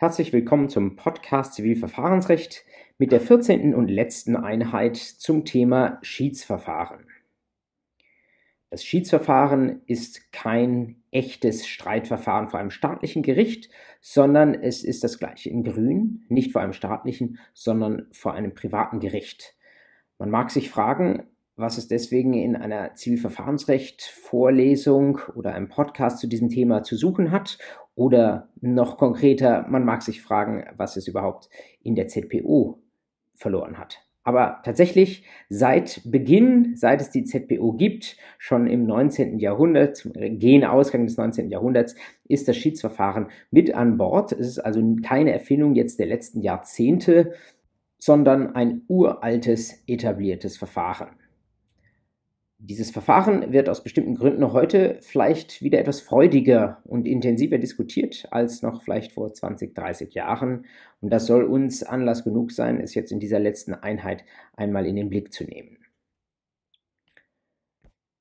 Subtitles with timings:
[0.00, 2.64] Herzlich willkommen zum Podcast Zivilverfahrensrecht
[2.96, 3.74] mit der 14.
[3.74, 7.04] und letzten Einheit zum Thema Schiedsverfahren.
[8.70, 13.68] Das Schiedsverfahren ist kein echtes Streitverfahren vor einem staatlichen Gericht,
[14.00, 19.00] sondern es ist das gleiche in Grün, nicht vor einem staatlichen, sondern vor einem privaten
[19.00, 19.54] Gericht.
[20.16, 21.24] Man mag sich fragen,
[21.60, 27.58] was es deswegen in einer Zivilverfahrensrecht-Vorlesung oder einem Podcast zu diesem Thema zu suchen hat.
[27.94, 31.48] Oder noch konkreter, man mag sich fragen, was es überhaupt
[31.82, 32.82] in der ZPO
[33.34, 34.00] verloren hat.
[34.22, 39.38] Aber tatsächlich seit Beginn, seit es die ZPO gibt, schon im 19.
[39.38, 41.48] Jahrhundert, gehen Ausgang des 19.
[41.48, 41.94] Jahrhunderts,
[42.28, 44.32] ist das Schiedsverfahren mit an Bord.
[44.32, 47.32] Es ist also keine Erfindung jetzt der letzten Jahrzehnte,
[47.98, 51.19] sondern ein uraltes, etabliertes Verfahren.
[52.62, 58.60] Dieses Verfahren wird aus bestimmten Gründen heute vielleicht wieder etwas freudiger und intensiver diskutiert als
[58.60, 60.66] noch vielleicht vor 20, 30 Jahren.
[61.00, 64.96] Und das soll uns Anlass genug sein, es jetzt in dieser letzten Einheit einmal in
[64.96, 65.78] den Blick zu nehmen.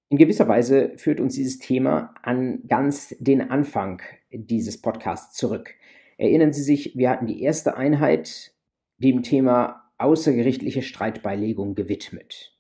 [0.08, 5.76] In gewisser Weise führt uns dieses Thema an ganz den Anfang dieses Podcasts zurück.
[6.18, 8.54] Erinnern Sie sich, wir hatten die erste Einheit
[9.00, 12.58] dem Thema außergerichtliche Streitbeilegung gewidmet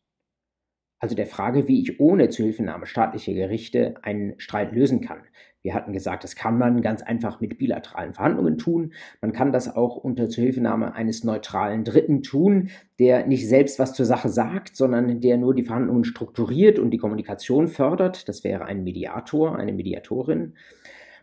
[1.00, 5.20] also der Frage, wie ich ohne Zuhilfenahme staatlicher Gerichte einen Streit lösen kann.
[5.62, 8.94] Wir hatten gesagt, das kann man ganz einfach mit bilateralen Verhandlungen tun.
[9.22, 14.06] Man kann das auch unter Zuhilfenahme eines neutralen Dritten tun, der nicht selbst was zur
[14.06, 18.30] Sache sagt, sondern der nur die Verhandlungen strukturiert und die Kommunikation fördert.
[18.30, 20.54] Das wäre ein Mediator, eine Mediatorin.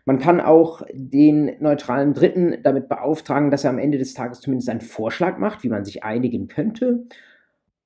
[0.05, 4.69] Man kann auch den neutralen Dritten damit beauftragen, dass er am Ende des Tages zumindest
[4.69, 7.07] einen Vorschlag macht, wie man sich einigen könnte.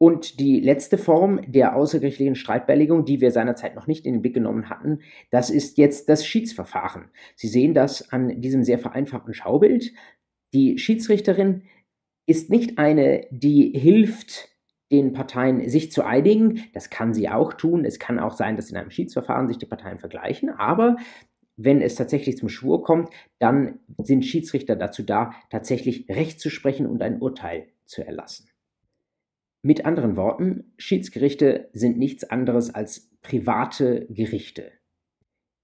[0.02, 4.34] Und die letzte Form der außergerichtlichen Streitbeilegung, die wir seinerzeit noch nicht in den Blick
[4.34, 7.12] genommen hatten, das ist jetzt das Schiedsverfahren.
[7.36, 9.94] Sie sehen das an diesem sehr vereinfachten Schaubild.
[10.56, 11.66] Die Schiedsrichterin
[12.26, 14.50] ist nicht eine, die hilft,
[14.92, 16.64] den Parteien sich zu einigen.
[16.74, 17.86] Das kann sie auch tun.
[17.86, 20.50] Es kann auch sein, dass in einem Schiedsverfahren sich die Parteien vergleichen.
[20.50, 20.96] Aber
[21.58, 26.88] wenn es tatsächlich zum Schwur kommt, dann sind Schiedsrichter dazu da, tatsächlich Recht zu sprechen
[26.88, 28.51] und ein Urteil zu erlassen.
[29.64, 34.72] Mit anderen Worten, Schiedsgerichte sind nichts anderes als private Gerichte.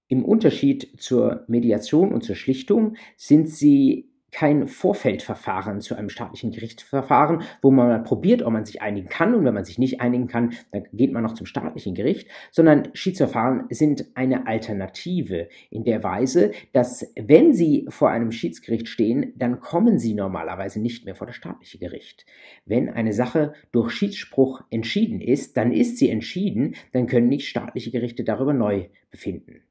[0.06, 7.42] Im Unterschied zur Mediation und zur Schlichtung sind sie kein Vorfeldverfahren zu einem staatlichen Gerichtsverfahren,
[7.62, 9.34] wo man mal probiert, ob man sich einigen kann.
[9.34, 12.88] Und wenn man sich nicht einigen kann, dann geht man noch zum staatlichen Gericht, sondern
[12.92, 19.60] Schiedsverfahren sind eine Alternative in der Weise, dass wenn sie vor einem Schiedsgericht stehen, dann
[19.60, 22.26] kommen sie normalerweise nicht mehr vor das staatliche Gericht.
[22.66, 27.90] Wenn eine Sache durch Schiedsspruch entschieden ist, dann ist sie entschieden, dann können nicht staatliche
[27.90, 29.62] Gerichte darüber neu befinden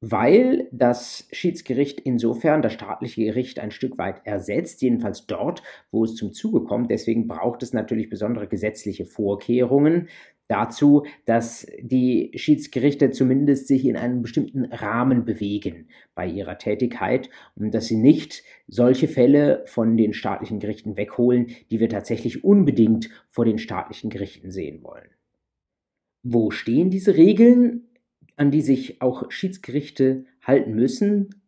[0.00, 6.14] weil das Schiedsgericht insofern das staatliche Gericht ein Stück weit ersetzt, jedenfalls dort, wo es
[6.14, 6.90] zum Zuge kommt.
[6.90, 10.08] Deswegen braucht es natürlich besondere gesetzliche Vorkehrungen
[10.46, 17.72] dazu, dass die Schiedsgerichte zumindest sich in einem bestimmten Rahmen bewegen bei ihrer Tätigkeit und
[17.74, 23.44] dass sie nicht solche Fälle von den staatlichen Gerichten wegholen, die wir tatsächlich unbedingt vor
[23.44, 25.10] den staatlichen Gerichten sehen wollen.
[26.22, 27.87] Wo stehen diese Regeln?
[28.38, 31.42] An die sich auch Schiedsgerichte halten müssen.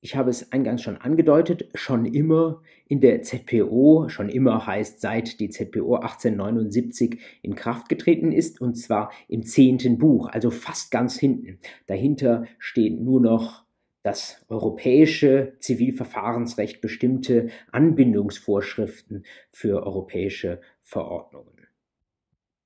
[0.00, 5.40] Ich habe es eingangs schon angedeutet, schon immer in der ZPO, schon immer heißt seit
[5.40, 11.18] die ZPO 1879 in Kraft getreten ist, und zwar im zehnten Buch, also fast ganz
[11.18, 11.58] hinten.
[11.86, 13.64] Dahinter stehen nur noch
[14.02, 21.63] das europäische Zivilverfahrensrecht bestimmte Anbindungsvorschriften für europäische Verordnungen.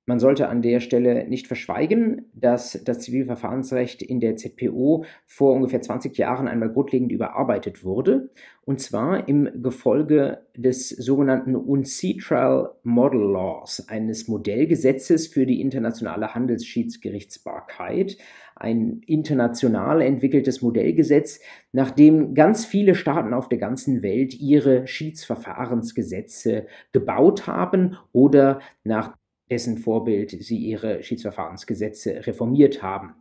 [0.09, 5.83] Man sollte an der Stelle nicht verschweigen, dass das Zivilverfahrensrecht in der ZPO vor ungefähr
[5.83, 8.31] 20 Jahren einmal grundlegend überarbeitet wurde,
[8.65, 18.17] und zwar im Gefolge des sogenannten UNCITRAL Model Laws, eines Modellgesetzes für die internationale Handelsschiedsgerichtsbarkeit,
[18.55, 21.39] ein international entwickeltes Modellgesetz,
[21.71, 29.18] nach dem ganz viele Staaten auf der ganzen Welt ihre Schiedsverfahrensgesetze gebaut haben oder nach
[29.49, 33.15] dessen Vorbild sie ihre Schiedsverfahrensgesetze reformiert haben.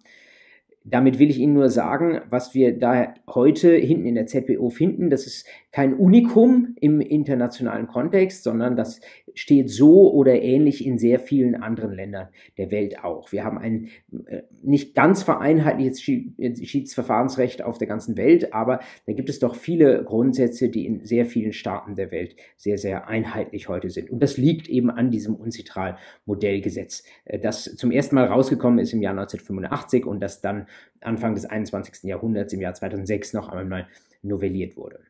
[0.90, 5.10] Damit will ich Ihnen nur sagen, was wir da heute hinten in der ZPO finden,
[5.10, 9.00] das ist kein Unikum im internationalen Kontext, sondern das
[9.34, 13.30] steht so oder ähnlich in sehr vielen anderen Ländern der Welt auch.
[13.30, 13.88] Wir haben ein
[14.26, 20.02] äh, nicht ganz vereinheitliches Schiedsverfahrensrecht auf der ganzen Welt, aber da gibt es doch viele
[20.02, 24.10] Grundsätze, die in sehr vielen Staaten der Welt sehr, sehr einheitlich heute sind.
[24.10, 29.02] Und das liegt eben an diesem Unzitral-Modellgesetz, äh, das zum ersten Mal rausgekommen ist im
[29.02, 30.66] Jahr 1985 und das dann
[31.00, 32.04] Anfang des 21.
[32.04, 33.86] Jahrhunderts im Jahr 2006 noch einmal
[34.22, 35.00] novelliert wurde.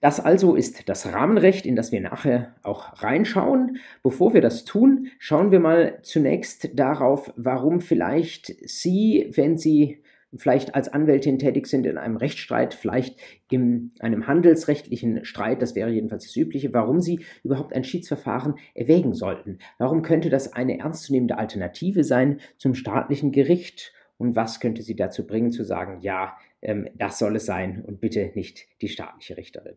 [0.00, 3.78] Das also ist das Rahmenrecht, in das wir nachher auch reinschauen.
[4.02, 10.02] Bevor wir das tun, schauen wir mal zunächst darauf, warum vielleicht Sie, wenn Sie
[10.38, 13.18] vielleicht als Anwältin tätig sind in einem Rechtsstreit, vielleicht
[13.50, 19.14] in einem handelsrechtlichen Streit, das wäre jedenfalls das Übliche, warum Sie überhaupt ein Schiedsverfahren erwägen
[19.14, 19.58] sollten.
[19.78, 23.92] Warum könnte das eine ernstzunehmende Alternative sein zum staatlichen Gericht?
[24.18, 28.00] Und was könnte Sie dazu bringen zu sagen, ja, ähm, das soll es sein und
[28.00, 29.76] bitte nicht die staatliche Richterin?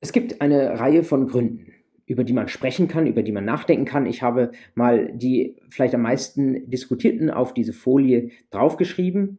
[0.00, 1.72] Es gibt eine Reihe von Gründen,
[2.06, 4.06] über die man sprechen kann, über die man nachdenken kann.
[4.06, 9.38] Ich habe mal die vielleicht am meisten diskutierten auf diese Folie draufgeschrieben.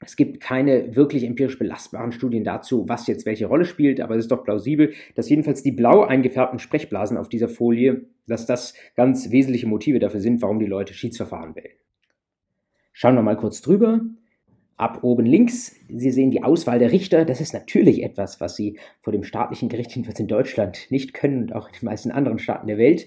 [0.00, 4.24] Es gibt keine wirklich empirisch belastbaren Studien dazu, was jetzt welche Rolle spielt, aber es
[4.24, 9.30] ist doch plausibel, dass jedenfalls die blau eingefärbten Sprechblasen auf dieser Folie, dass das ganz
[9.30, 11.74] wesentliche Motive dafür sind, warum die Leute Schiedsverfahren wählen.
[12.92, 14.00] Schauen wir mal kurz drüber
[14.76, 15.76] ab oben links.
[15.88, 17.24] Sie sehen die Auswahl der Richter.
[17.24, 21.42] Das ist natürlich etwas, was Sie vor dem staatlichen Gericht, jedenfalls in Deutschland, nicht können
[21.42, 23.06] und auch in den meisten anderen Staaten der Welt.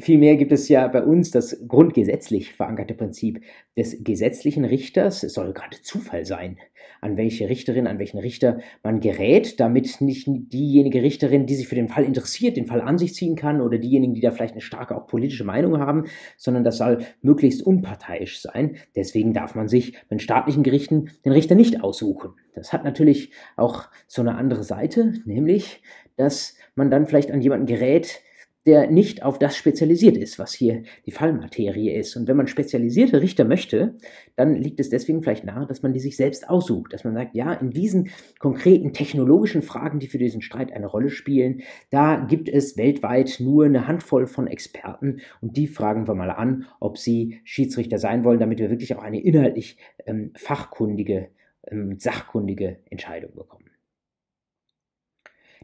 [0.00, 3.42] Vielmehr gibt es ja bei uns das grundgesetzlich verankerte Prinzip
[3.76, 5.22] des gesetzlichen Richters.
[5.22, 6.56] Es soll gerade Zufall sein,
[7.02, 11.74] an welche Richterin, an welchen Richter man gerät, damit nicht diejenige Richterin, die sich für
[11.74, 14.62] den Fall interessiert, den Fall an sich ziehen kann oder diejenigen, die da vielleicht eine
[14.62, 16.04] starke auch politische Meinung haben,
[16.38, 18.76] sondern das soll möglichst unparteiisch sein.
[18.96, 22.30] Deswegen darf man sich bei staatlichen Gerichten den Richter nicht aussuchen.
[22.54, 25.82] Das hat natürlich auch so eine andere Seite, nämlich,
[26.16, 28.22] dass man dann vielleicht an jemanden gerät,
[28.66, 32.16] der nicht auf das spezialisiert ist, was hier die Fallmaterie ist.
[32.16, 33.96] Und wenn man spezialisierte Richter möchte,
[34.36, 37.34] dann liegt es deswegen vielleicht nahe, dass man die sich selbst aussucht, dass man sagt,
[37.34, 42.48] ja, in diesen konkreten technologischen Fragen, die für diesen Streit eine Rolle spielen, da gibt
[42.48, 47.40] es weltweit nur eine Handvoll von Experten und die fragen wir mal an, ob sie
[47.44, 49.76] Schiedsrichter sein wollen, damit wir wirklich auch eine inhaltlich
[50.06, 51.28] ähm, fachkundige,
[51.66, 53.61] ähm, sachkundige Entscheidung bekommen.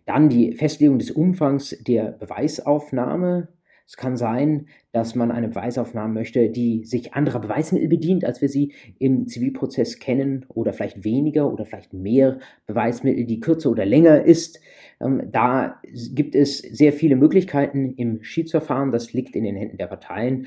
[0.08, 3.48] Dann die Festlegung des Umfangs der Beweisaufnahme.
[3.86, 8.48] Es kann sein, dass man eine Beweisaufnahme möchte, die sich anderer Beweismittel bedient, als wir
[8.48, 14.24] sie im Zivilprozess kennen, oder vielleicht weniger oder vielleicht mehr Beweismittel, die kürzer oder länger
[14.24, 14.60] ist.
[14.98, 15.78] Ähm, da
[16.14, 18.92] gibt es sehr viele Möglichkeiten im Schiedsverfahren.
[18.92, 20.46] Das liegt in den Händen der Parteien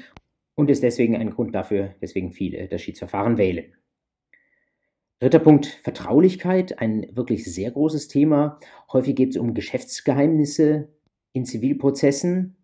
[0.56, 3.66] und ist deswegen ein Grund dafür, weswegen viele das Schiedsverfahren wählen.
[5.22, 8.60] Dritter Punkt, Vertraulichkeit, ein wirklich sehr großes Thema.
[8.92, 10.90] Häufig geht es um Geschäftsgeheimnisse
[11.32, 12.58] in Zivilprozessen.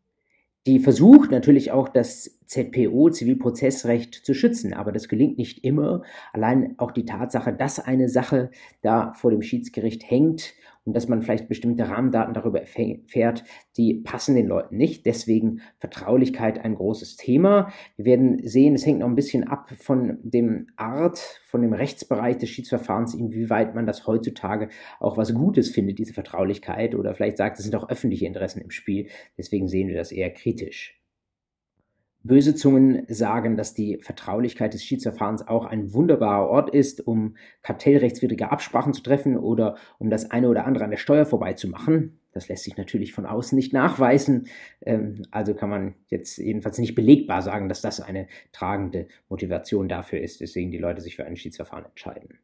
[0.65, 6.03] Die versucht natürlich auch das ZPO, Zivilprozessrecht, zu schützen, aber das gelingt nicht immer.
[6.33, 8.51] Allein auch die Tatsache, dass eine Sache
[8.81, 10.53] da vor dem Schiedsgericht hängt
[10.87, 13.43] und dass man vielleicht bestimmte Rahmendaten darüber erfährt,
[13.75, 15.05] die passen den Leuten nicht.
[15.05, 17.73] Deswegen Vertraulichkeit ein großes Thema.
[17.97, 22.37] Wir werden sehen, es hängt noch ein bisschen ab von dem Art, von dem Rechtsbereich
[22.37, 24.69] des Schiedsverfahrens, inwieweit man das heutzutage
[25.01, 28.71] auch was Gutes findet, diese Vertraulichkeit, oder vielleicht sagt, es sind auch öffentliche Interessen im
[28.71, 29.07] Spiel.
[29.37, 30.96] Deswegen sehen wir das eher kritisch.
[32.27, 38.51] Böse Zungen sagen, dass die Vertraulichkeit des Schiedsverfahrens auch ein wunderbarer Ort ist, um kartellrechtswidrige
[38.51, 42.19] Absprachen zu treffen oder um das eine oder andere an der Steuer vorbeizumachen.
[42.33, 44.47] Das lässt sich natürlich von außen nicht nachweisen.
[44.81, 50.19] Ähm, also kann man jetzt jedenfalls nicht belegbar sagen, dass das eine tragende Motivation dafür
[50.19, 52.37] ist, weswegen die Leute sich für ein Schiedsverfahren entscheiden.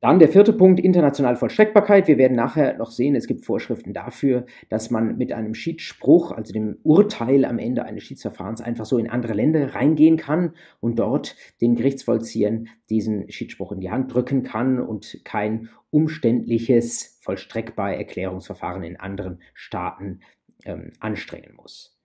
[0.00, 2.06] Dann der vierte Punkt, internationale Vollstreckbarkeit.
[2.06, 6.52] Wir werden nachher noch sehen, es gibt Vorschriften dafür, dass man mit einem Schiedsspruch, also
[6.52, 11.34] dem Urteil am Ende eines Schiedsverfahrens, einfach so in andere Länder reingehen kann und dort
[11.60, 19.00] den Gerichtsvollziehern diesen Schiedsspruch in die Hand drücken kann und kein umständliches vollstreckbar Erklärungsverfahren in
[19.00, 20.20] anderen Staaten
[20.64, 21.98] ähm, anstrengen muss.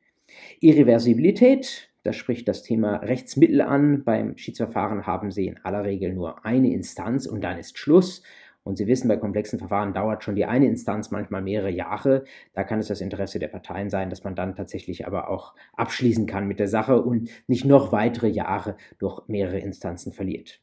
[0.59, 4.03] Irreversibilität, das spricht das Thema Rechtsmittel an.
[4.03, 8.23] Beim Schiedsverfahren haben Sie in aller Regel nur eine Instanz und dann ist Schluss.
[8.63, 12.23] Und Sie wissen, bei komplexen Verfahren dauert schon die eine Instanz manchmal mehrere Jahre.
[12.53, 16.25] Da kann es das Interesse der Parteien sein, dass man dann tatsächlich aber auch abschließen
[16.27, 20.61] kann mit der Sache und nicht noch weitere Jahre durch mehrere Instanzen verliert.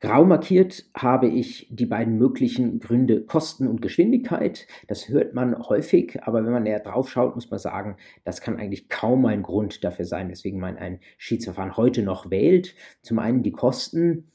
[0.00, 4.66] Grau markiert habe ich die beiden möglichen Gründe Kosten und Geschwindigkeit.
[4.88, 8.58] Das hört man häufig, aber wenn man näher drauf schaut, muss man sagen, das kann
[8.58, 12.74] eigentlich kaum ein Grund dafür sein, weswegen man ein Schiedsverfahren heute noch wählt.
[13.00, 14.30] Zum einen die Kosten.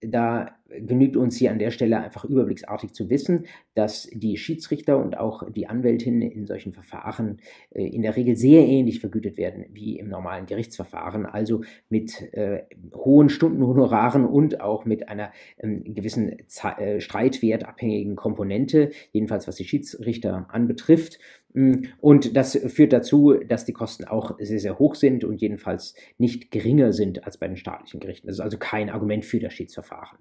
[0.00, 5.16] Da genügt uns hier an der Stelle einfach überblicksartig zu wissen, dass die Schiedsrichter und
[5.16, 7.38] auch die Anwältinnen in solchen Verfahren
[7.70, 12.64] äh, in der Regel sehr ähnlich vergütet werden wie im normalen Gerichtsverfahren, also mit äh,
[12.94, 19.64] hohen Stundenhonoraren und auch mit einer ähm, gewissen Ze äh, streitwertabhängigen Komponente, jedenfalls was die
[19.64, 21.18] Schiedsrichter anbetrifft.
[21.54, 25.94] Mm, und das führt dazu, dass die Kosten auch sehr, sehr hoch sind und jedenfalls
[26.18, 28.26] nicht geringer sind als bei den staatlichen Gerichten.
[28.26, 30.18] Das ist also kein Argument für das Schiedsverfahren.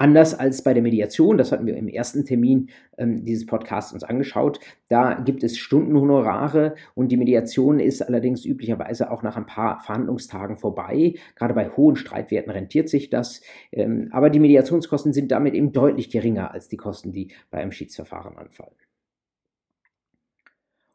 [0.00, 4.02] Anders als bei der Mediation, das hatten wir im ersten Termin ähm, dieses Podcasts uns
[4.02, 9.80] angeschaut, da gibt es Stundenhonorare und die Mediation ist allerdings üblicherweise auch nach ein paar
[9.80, 11.16] Verhandlungstagen vorbei.
[11.34, 13.42] Gerade bei hohen Streitwerten rentiert sich das,
[13.72, 17.70] ähm, aber die Mediationskosten sind damit eben deutlich geringer als die Kosten, die bei einem
[17.70, 18.72] Schiedsverfahren anfallen.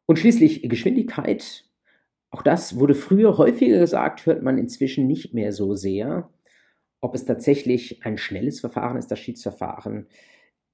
[0.07, 1.65] Und schließlich Geschwindigkeit.
[2.31, 6.27] Auch das wurde früher häufiger gesagt, hört man inzwischen nicht mehr so sehr.
[7.01, 10.07] Ob es tatsächlich ein schnelles Verfahren ist, das Schiedsverfahren,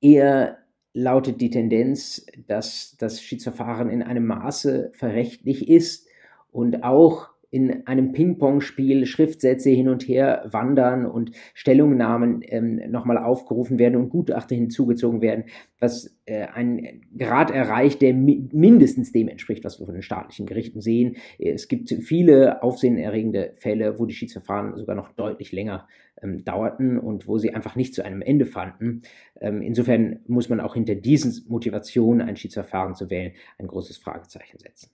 [0.01, 0.58] eher
[0.94, 6.08] lautet die Tendenz, dass das Schiedsverfahren in einem Maße verrechtlich ist
[6.51, 13.77] und auch in einem Ping-Pong-Spiel Schriftsätze hin und her wandern und Stellungnahmen ähm, nochmal aufgerufen
[13.77, 15.43] werden und Gutachter hinzugezogen werden,
[15.77, 20.46] was äh, ein Grad erreicht, der mi mindestens dem entspricht, was wir von den staatlichen
[20.46, 21.17] Gerichten sehen.
[21.38, 25.88] Es gibt viele aufsehenerregende Fälle, wo die Schiedsverfahren sogar noch deutlich länger
[26.22, 29.01] ähm, dauerten und wo sie einfach nicht zu einem Ende fanden.
[29.41, 34.58] Ähm, insofern muss man auch hinter diesen Motivationen, ein Schiedsverfahren zu wählen, ein großes Fragezeichen
[34.58, 34.91] setzen.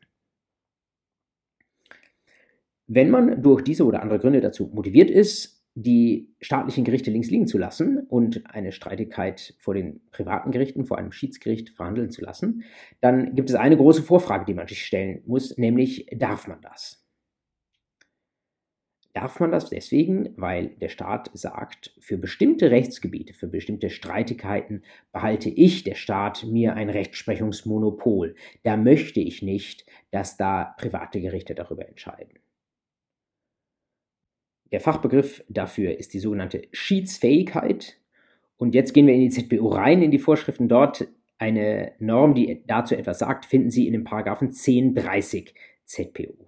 [2.88, 7.46] Wenn man durch diese oder andere Gründe dazu motiviert ist, die staatlichen Gerichte links liegen
[7.46, 12.64] zu lassen und eine Streitigkeit vor den privaten Gerichten, vor einem Schiedsgericht verhandeln zu lassen,
[13.00, 17.08] dann gibt es eine große Vorfrage, die man sich stellen muss, nämlich darf man das?
[19.14, 25.50] Darf man das deswegen, weil der Staat sagt, für bestimmte Rechtsgebiete, für bestimmte Streitigkeiten behalte
[25.50, 28.36] ich, der Staat, mir ein Rechtsprechungsmonopol.
[28.64, 32.38] Da möchte ich nicht, dass da private Gerichte darüber entscheiden.
[34.72, 37.98] Der Fachbegriff dafür ist die sogenannte Schiedsfähigkeit.
[38.58, 40.68] Und jetzt gehen wir in die ZBO rein, in die Vorschriften.
[40.68, 41.08] Dort
[41.38, 45.54] eine Norm, die dazu etwas sagt, finden Sie in dem Paragraphen 1030
[45.86, 46.48] ZPO.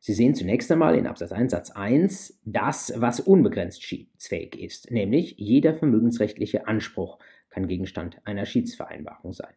[0.00, 5.36] Sie sehen zunächst einmal in Absatz 1 Satz 1 das, was unbegrenzt schiedsfähig ist, nämlich
[5.38, 9.54] jeder vermögensrechtliche Anspruch kann Gegenstand einer Schiedsvereinbarung sein.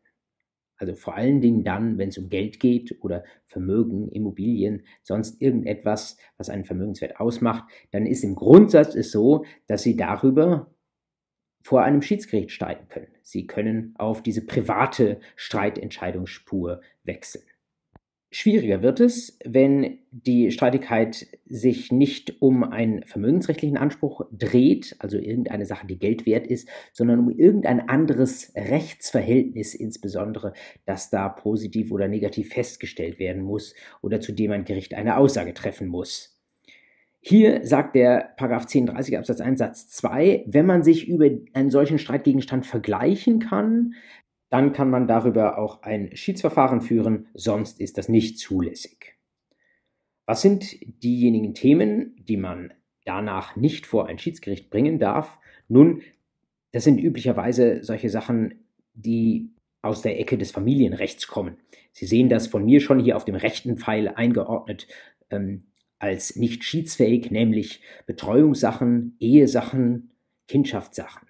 [0.77, 6.17] Also vor allen Dingen dann, wenn es um Geld geht oder Vermögen, Immobilien, sonst irgendetwas,
[6.37, 10.71] was einen Vermögenswert ausmacht, dann ist im Grundsatz es so, dass Sie darüber
[11.63, 13.09] vor einem Schiedsgericht streiten können.
[13.23, 17.43] Sie können auf diese private Streitentscheidungsspur wechseln.
[18.29, 25.65] Schwieriger wird es, wenn die Streitigkeit sich nicht um einen vermögensrechtlichen Anspruch dreht, also irgendeine
[25.65, 30.51] Sache, die Geld wert ist, sondern um irgendein anderes Rechtsverhältnis insbesondere,
[30.85, 35.53] das da positiv oder negativ festgestellt werden muss oder zu dem ein Gericht eine Aussage
[35.53, 36.37] treffen muss.
[37.21, 41.97] Hier sagt der Paragraph 1030 Absatz 1 Satz 2, wenn man sich über einen solchen
[41.97, 43.95] Streitgegenstand vergleichen kann,
[44.49, 49.15] dann kann man darüber auch ein Schiedsverfahren führen, sonst ist das nicht zulässig.
[50.25, 52.73] Was sind diejenigen Themen, die man
[53.05, 55.39] danach nicht vor ein Schiedsgericht bringen darf?
[55.67, 56.01] Nun,
[56.71, 61.57] das sind üblicherweise solche Sachen, die aus der Ecke des Familienrechts kommen.
[61.91, 64.87] Sie sehen das von mir schon hier auf dem rechten Pfeil eingeordnet
[65.29, 65.67] ähm,
[65.99, 70.11] als nicht schiedsfähig, nämlich Betreuungssachen, Ehesachen,
[70.47, 71.27] Kindschaftssachen.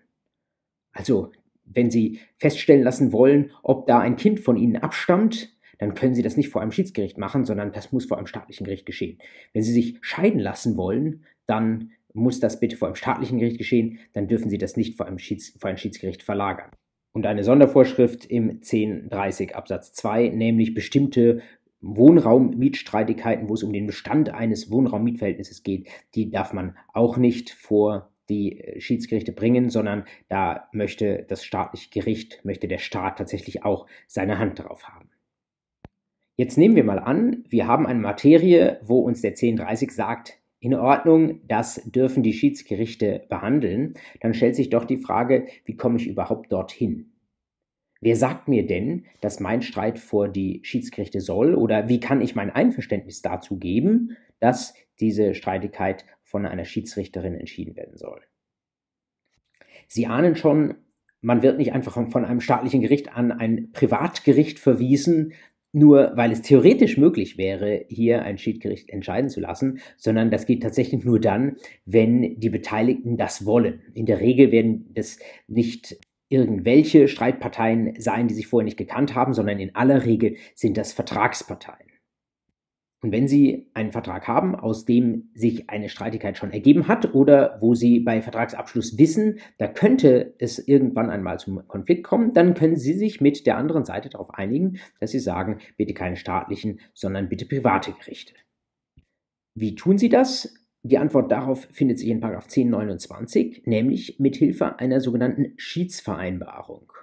[0.92, 1.32] Also
[1.74, 6.24] wenn Sie feststellen lassen wollen, ob da ein Kind von Ihnen abstammt, dann können Sie
[6.24, 9.20] das nicht vor einem Schiedsgericht machen, sondern das muss vor einem staatlichen Gericht geschehen.
[9.54, 14.00] Wenn Sie sich scheiden lassen wollen, dann muss das bitte vor einem staatlichen Gericht geschehen,
[14.14, 16.72] dann dürfen Sie das nicht vor einem, Schieds vor einem Schiedsgericht verlagern.
[17.14, 21.42] Und eine Sondervorschrift im 1030 Absatz 2, nämlich bestimmte
[21.82, 28.12] Wohnraummietstreitigkeiten, wo es um den Bestand eines Wohnraummietverhältnisses geht, die darf man auch nicht vor
[28.30, 33.88] die äh, Schiedsgerichte bringen, sondern da möchte das staatliche Gericht, möchte der Staat tatsächlich auch
[34.08, 35.10] seine Hand darauf haben.
[36.36, 40.74] Jetzt nehmen wir mal an, wir haben eine Materie, wo uns der 1030 sagt, in
[40.74, 43.94] Ordnung, das dürfen die Schiedsgerichte behandeln.
[44.22, 47.12] Dann stellt sich doch die Frage, wie komme ich überhaupt dorthin?
[48.02, 51.56] Wer sagt mir denn, dass mein Streit vor die Schiedsgerichte soll?
[51.56, 57.76] Oder wie kann ich mein Einverständnis dazu geben, dass diese Streitigkeit von einer Schiedsrichterin entschieden
[57.76, 58.22] werden soll.
[59.88, 60.76] Sie ahnen schon,
[61.22, 65.34] man wird nicht einfach von einem staatlichen Gericht an ein Privatgericht verwiesen,
[65.72, 70.64] nur weil es theoretisch möglich wäre, hier ein Schiedsgericht entscheiden zu lassen, sondern das geht
[70.64, 71.56] tatsächlich nur dann,
[71.86, 73.82] wenn die Beteiligten das wollen.
[73.94, 75.98] In der Regel werden das nicht
[76.30, 80.92] irgendwelche Streitparteien sein, die sich vorher nicht gekannt haben, sondern in aller Regel sind das
[80.92, 81.88] Vertragsparteien.
[83.02, 87.58] Und wenn Sie einen Vertrag haben, aus dem sich eine Streitigkeit schon ergeben hat oder
[87.62, 92.76] wo Sie bei Vertragsabschluss wissen, da könnte es irgendwann einmal zum Konflikt kommen, dann können
[92.76, 97.30] Sie sich mit der anderen Seite darauf einigen, dass Sie sagen, bitte keine staatlichen, sondern
[97.30, 98.34] bitte private Gerichte.
[99.54, 100.56] Wie tun Sie das?
[100.82, 106.94] Die Antwort darauf findet sich in 1029, nämlich mit Hilfe einer sogenannten Schiedsvereinbarung.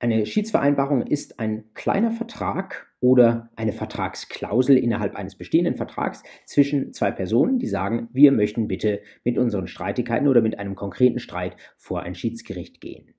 [0.00, 7.10] Eine Schiedsvereinbarung ist ein kleiner Vertrag oder eine Vertragsklausel innerhalb eines bestehenden Vertrags zwischen zwei
[7.10, 12.02] Personen, die sagen, wir möchten bitte mit unseren Streitigkeiten oder mit einem konkreten Streit vor
[12.02, 13.14] ein Schiedsgericht gehen.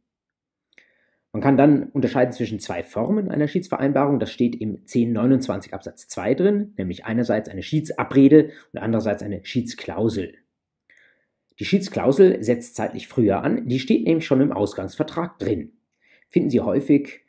[1.34, 4.20] Man kann dann unterscheiden zwischen zwei Formen einer Schiedsvereinbarung.
[4.20, 10.36] Das steht im 1029 Absatz 2 drin, nämlich einerseits eine Schiedsabrede und andererseits eine Schiedsklausel.
[11.60, 15.72] Die Schiedsklausel setzt zeitlich früher an, die steht nämlich schon im Ausgangsvertrag drin
[16.32, 17.22] finden Sie häufig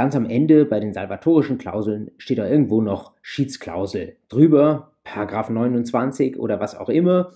[0.00, 6.38] ganz am Ende bei den salvatorischen Klauseln steht da irgendwo noch Schiedsklausel drüber, Paragraph 29
[6.38, 7.32] oder was auch immer.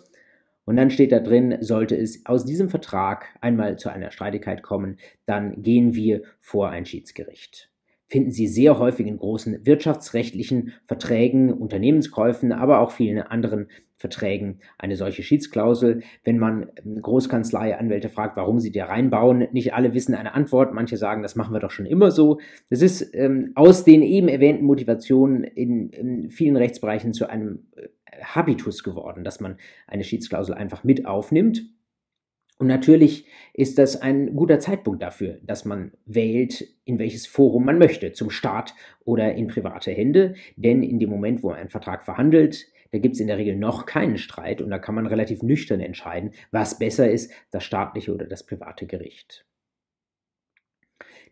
[0.65, 4.97] Und dann steht da drin, sollte es aus diesem Vertrag einmal zu einer Streitigkeit kommen,
[5.27, 7.69] dann gehen wir vor ein Schiedsgericht
[8.07, 14.97] finden Sie sehr häufig in großen wirtschaftsrechtlichen Verträgen, Unternehmenskäufen, aber auch vielen anderen Verträgen eine
[14.97, 16.03] solche Schiedsklausel.
[16.25, 16.71] Wenn man
[17.01, 20.75] Großkanzlei, Anwälte fragt, warum sie die reinbauen, nicht alle wissen eine Antwort.
[20.75, 22.39] Manche sagen, das machen wir doch schon immer so.
[22.69, 27.89] Das ist ähm, aus den eben erwähnten Motivationen in, in vielen Rechtsbereichen zu einem äh,
[28.23, 29.57] Habitus geworden, dass man
[29.87, 31.63] eine Schiedsklausel einfach mit aufnimmt.
[32.65, 37.77] Und natürlich ist das ein guter Zeitpunkt dafür, dass man wählt, in welches Forum man
[37.77, 40.35] möchte, zum Staat oder in private Hände.
[40.57, 43.55] Denn in dem Moment, wo man einen Vertrag verhandelt, da gibt es in der Regel
[43.55, 48.15] noch keinen Streit und da kann man relativ nüchtern entscheiden, was besser ist, das staatliche
[48.15, 49.45] oder das private Gericht.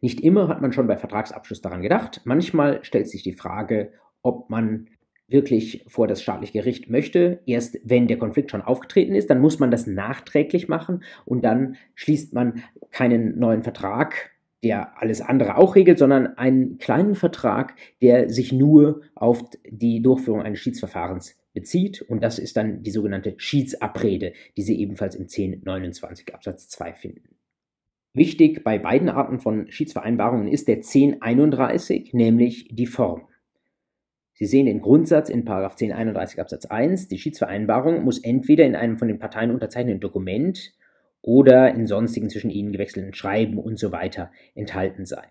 [0.02, 2.20] Nicht immer hat man schon bei Vertragsabschluss daran gedacht.
[2.24, 4.90] Manchmal stellt sich die Frage, ob man
[5.32, 9.58] wirklich vor das staatliche Gericht möchte, erst wenn der Konflikt schon aufgetreten ist, dann muss
[9.58, 14.30] man das nachträglich machen und dann schließt man keinen neuen Vertrag,
[14.62, 20.42] der alles andere auch regelt, sondern einen kleinen Vertrag, der sich nur auf die Durchführung
[20.42, 26.34] eines Schiedsverfahrens bezieht und das ist dann die sogenannte Schiedsabrede, die Sie ebenfalls im 1029
[26.34, 27.36] Absatz 2 finden.
[28.14, 33.22] Wichtig bei beiden Arten von Schiedsvereinbarungen ist der 1031, nämlich die Form.
[34.34, 37.08] Sie sehen den Grundsatz in 1031 Absatz 1.
[37.08, 40.72] Die Schiedsvereinbarung muss entweder in einem von den Parteien unterzeichneten Dokument
[41.20, 45.28] oder in sonstigen zwischen ihnen gewechselten Schreiben und so weiter enthalten sein.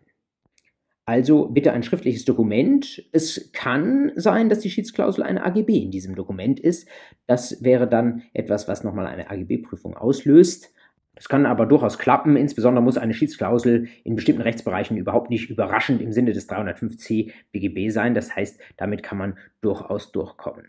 [1.06, 3.04] Also bitte ein schriftliches Dokument.
[3.12, 6.88] Es kann sein, dass die Schiedsklausel eine AGB in diesem Dokument ist.
[7.28, 10.74] Das wäre dann etwas, was nochmal eine AGB-Prüfung auslöst.
[11.22, 12.36] Es kann aber durchaus klappen.
[12.36, 17.92] Insbesondere muss eine Schiedsklausel in bestimmten Rechtsbereichen überhaupt nicht überraschend im Sinne des 305c BGB
[17.92, 18.16] sein.
[18.16, 20.66] Das heißt, damit kann man durchaus durchkommen.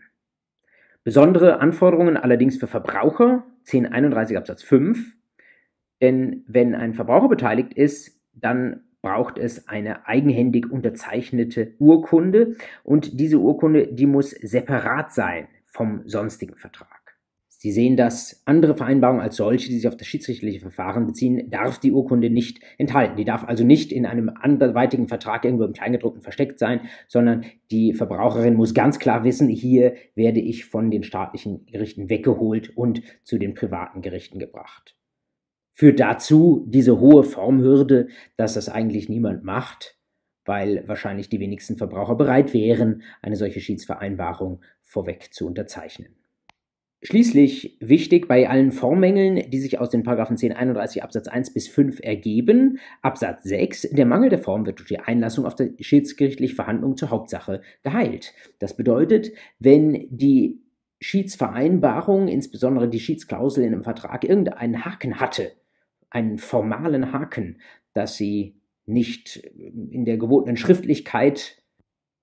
[1.03, 5.15] Besondere Anforderungen allerdings für Verbraucher, 1031 Absatz 5.
[6.03, 13.39] Denn wenn ein Verbraucher beteiligt ist, dann braucht es eine eigenhändig unterzeichnete Urkunde und diese
[13.39, 17.02] Urkunde, die muss separat sein vom sonstigen Vertrag.
[17.63, 21.79] Sie sehen, dass andere Vereinbarungen als solche, die sich auf das schiedsrichterliche Verfahren beziehen, darf
[21.79, 23.15] die Urkunde nicht enthalten.
[23.15, 27.93] Die darf also nicht in einem anderweitigen Vertrag irgendwo im Kleingedruckten versteckt sein, sondern die
[27.93, 33.37] Verbraucherin muss ganz klar wissen, hier werde ich von den staatlichen Gerichten weggeholt und zu
[33.37, 34.97] den privaten Gerichten gebracht.
[35.73, 39.97] Führt dazu diese hohe Formhürde, dass das eigentlich niemand macht,
[40.43, 46.13] weil wahrscheinlich die wenigsten Verbraucher bereit wären, eine solche Schiedsvereinbarung vorweg zu unterzeichnen.
[47.05, 51.99] Schließlich wichtig bei allen Formmängeln, die sich aus den Paragraphen 1031 Absatz 1 bis 5
[52.01, 56.95] ergeben, Absatz 6, der Mangel der Form wird durch die Einlassung auf der schiedsgerichtlichen Verhandlung
[56.95, 58.33] zur Hauptsache geheilt.
[58.59, 60.61] Das bedeutet, wenn die
[61.01, 65.51] Schiedsvereinbarung, insbesondere die Schiedsklausel in einem Vertrag, irgendeinen Haken hatte,
[66.09, 67.59] einen formalen Haken,
[67.93, 71.62] dass sie nicht in der gebotenen Schriftlichkeit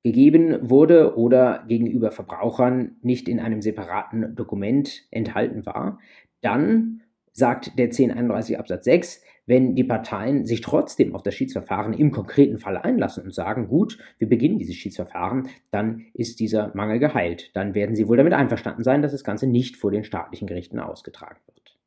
[0.03, 5.99] gegeben wurde oder gegenüber Verbrauchern nicht in einem separaten Dokument enthalten war,
[6.41, 12.13] dann sagt der 1031 Absatz 6, wenn die Parteien sich trotzdem auf das Schiedsverfahren im
[12.13, 17.51] konkreten Fall einlassen und sagen, gut, wir beginnen dieses Schiedsverfahren, dann ist dieser Mangel geheilt.
[17.55, 20.79] Dann werden sie wohl damit einverstanden sein, dass das Ganze nicht vor den staatlichen Gerichten
[20.79, 21.79] ausgetragen wird.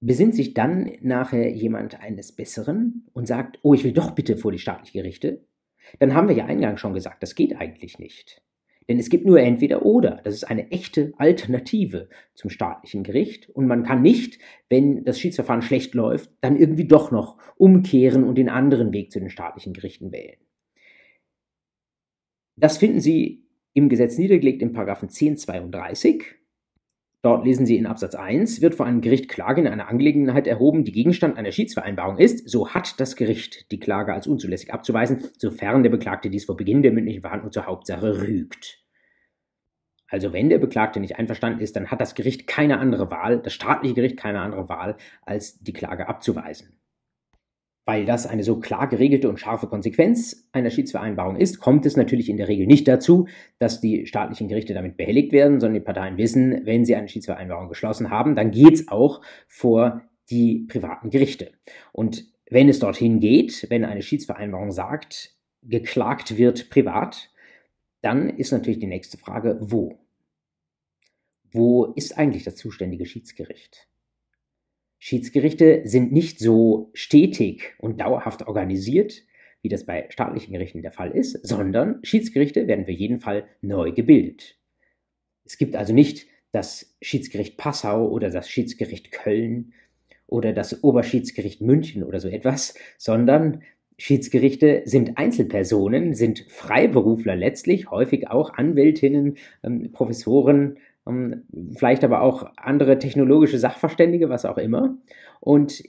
[0.00, 4.50] Besinnt sich dann nachher jemand eines Besseren und sagt, oh, ich will doch bitte vor
[4.50, 5.44] die staatlichen Gerichte,
[5.98, 8.42] dann haben wir ja eingangs schon gesagt, das geht eigentlich nicht.
[8.88, 10.20] Denn es gibt nur entweder oder.
[10.24, 13.48] Das ist eine echte Alternative zum staatlichen Gericht.
[13.50, 18.36] Und man kann nicht, wenn das Schiedsverfahren schlecht läuft, dann irgendwie doch noch umkehren und
[18.36, 20.38] den anderen Weg zu den staatlichen Gerichten wählen.
[22.56, 26.39] Das finden Sie im Gesetz niedergelegt in Paragraphen 1032.
[27.22, 30.84] Dort lesen Sie in Absatz 1, wird vor einem Gericht Klage in einer Angelegenheit erhoben,
[30.84, 35.82] die Gegenstand einer Schiedsvereinbarung ist, so hat das Gericht die Klage als unzulässig abzuweisen, sofern
[35.82, 38.82] der Beklagte dies vor Beginn der mündlichen Verhandlung zur Hauptsache rügt.
[40.08, 43.52] Also wenn der Beklagte nicht einverstanden ist, dann hat das Gericht keine andere Wahl, das
[43.52, 46.80] staatliche Gericht keine andere Wahl, als die Klage abzuweisen.
[47.90, 52.28] Weil das eine so klar geregelte und scharfe Konsequenz einer Schiedsvereinbarung ist, kommt es natürlich
[52.28, 53.26] in der Regel nicht dazu,
[53.58, 57.68] dass die staatlichen Gerichte damit behelligt werden, sondern die Parteien wissen, wenn sie eine Schiedsvereinbarung
[57.68, 61.50] geschlossen haben, dann geht es auch vor die privaten Gerichte.
[61.90, 67.32] Und wenn es dorthin geht, wenn eine Schiedsvereinbarung sagt, geklagt wird privat,
[68.02, 69.98] dann ist natürlich die nächste Frage, wo?
[71.50, 73.89] Wo ist eigentlich das zuständige Schiedsgericht?
[75.02, 79.22] Schiedsgerichte sind nicht so stetig und dauerhaft organisiert,
[79.62, 83.92] wie das bei staatlichen Gerichten der Fall ist, sondern Schiedsgerichte werden für jeden Fall neu
[83.92, 84.58] gebildet.
[85.44, 89.72] Es gibt also nicht das Schiedsgericht Passau oder das Schiedsgericht Köln
[90.26, 93.62] oder das Oberschiedsgericht München oder so etwas, sondern
[93.96, 100.78] Schiedsgerichte sind Einzelpersonen, sind Freiberufler letztlich, häufig auch Anwältinnen, ähm, Professoren,
[101.76, 104.98] vielleicht aber auch andere technologische Sachverständige, was auch immer.
[105.40, 105.82] Und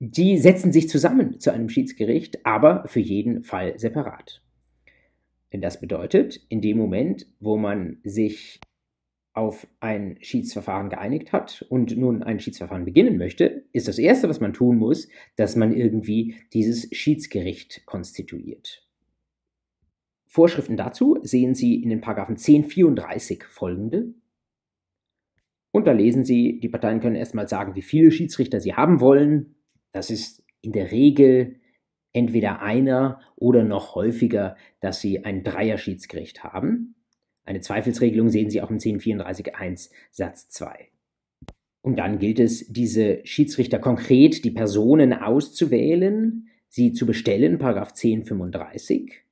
[0.00, 4.42] die setzen sich zusammen zu einem Schiedsgericht, aber für jeden Fall separat.
[5.52, 8.60] Denn das bedeutet, in dem Moment, wo man sich
[9.32, 14.40] auf ein Schiedsverfahren geeinigt hat und nun ein Schiedsverfahren beginnen möchte, ist das Erste, was
[14.40, 18.86] man tun muss, dass man irgendwie dieses Schiedsgericht konstituiert.
[20.26, 24.14] Vorschriften dazu sehen Sie in den Paragraphen 1034 folgende.
[25.72, 29.54] Und da lesen Sie, die Parteien können erstmal sagen, wie viele Schiedsrichter sie haben wollen.
[29.92, 31.60] Das ist in der Regel
[32.12, 36.96] entweder einer oder noch häufiger, dass sie ein Dreier-Schiedsgericht haben.
[37.44, 40.88] Eine Zweifelsregelung sehen Sie auch im 1034.1 Satz 2.
[41.82, 49.24] Und dann gilt es, diese Schiedsrichter konkret, die Personen auszuwählen, sie zu bestellen, Paragraph 1035.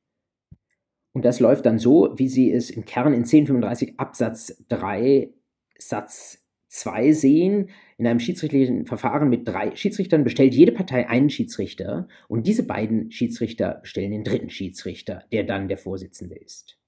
[1.13, 5.33] Und das läuft dann so, wie Sie es im Kern in 1035 Absatz 3
[5.79, 12.09] Satz 2 sehen, in einem schiedsrichterlichen Verfahren mit drei Schiedsrichtern bestellt jede Partei einen Schiedsrichter
[12.29, 16.79] und diese beiden Schiedsrichter bestellen den dritten Schiedsrichter, der dann der Vorsitzende ist.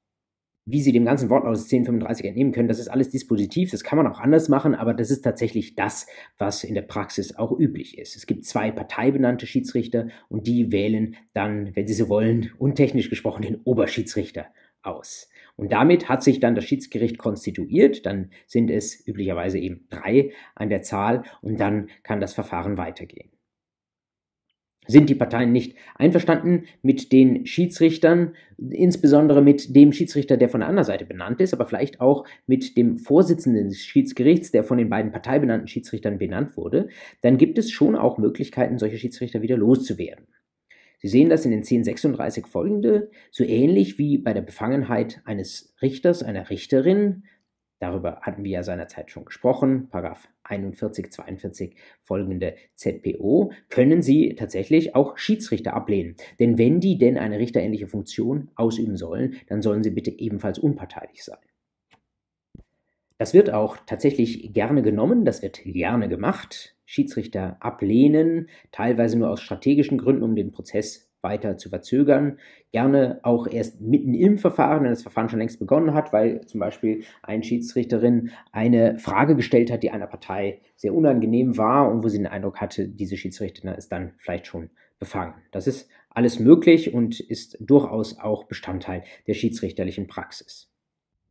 [0.66, 3.96] Wie Sie dem ganzen Wortlaut des 1035 entnehmen können, das ist alles dispositiv, das kann
[3.96, 7.98] man auch anders machen, aber das ist tatsächlich das, was in der Praxis auch üblich
[7.98, 8.14] ist.
[8.14, 13.42] Es gibt zwei parteibenannte Schiedsrichter und die wählen dann, wenn sie so wollen, untechnisch gesprochen
[13.42, 14.46] den Oberschiedsrichter
[14.82, 15.28] aus.
[15.60, 18.06] Und damit hat sich dann das Schiedsgericht konstituiert.
[18.06, 23.28] Dann sind es üblicherweise eben drei an der Zahl und dann kann das Verfahren weitergehen.
[24.86, 30.68] Sind die Parteien nicht einverstanden mit den Schiedsrichtern, insbesondere mit dem Schiedsrichter, der von der
[30.70, 34.88] anderen Seite benannt ist, aber vielleicht auch mit dem Vorsitzenden des Schiedsgerichts, der von den
[34.88, 36.88] beiden parteibenannten Schiedsrichtern benannt wurde,
[37.20, 40.26] dann gibt es schon auch Möglichkeiten, solche Schiedsrichter wieder loszuwerden.
[41.00, 46.22] Sie sehen das in den 1036 folgende, so ähnlich wie bei der Befangenheit eines Richters,
[46.22, 47.24] einer Richterin.
[47.78, 54.94] Darüber hatten wir ja seinerzeit schon gesprochen, Paragraph 41, 42 folgende ZPO, können Sie tatsächlich
[54.94, 56.16] auch Schiedsrichter ablehnen.
[56.38, 61.24] Denn wenn die denn eine richterähnliche Funktion ausüben sollen, dann sollen sie bitte ebenfalls unparteilich
[61.24, 61.38] sein.
[63.16, 66.76] Das wird auch tatsächlich gerne genommen, das wird gerne gemacht.
[66.90, 72.38] Schiedsrichter ablehnen, teilweise nur aus strategischen Gründen, um den Prozess weiter zu verzögern.
[72.72, 76.58] Gerne auch erst mitten im Verfahren, wenn das Verfahren schon längst begonnen hat, weil zum
[76.58, 82.08] Beispiel eine Schiedsrichterin eine Frage gestellt hat, die einer Partei sehr unangenehm war und wo
[82.08, 85.34] sie den Eindruck hatte, diese Schiedsrichterin ist dann vielleicht schon befangen.
[85.52, 90.72] Das ist alles möglich und ist durchaus auch Bestandteil der schiedsrichterlichen Praxis.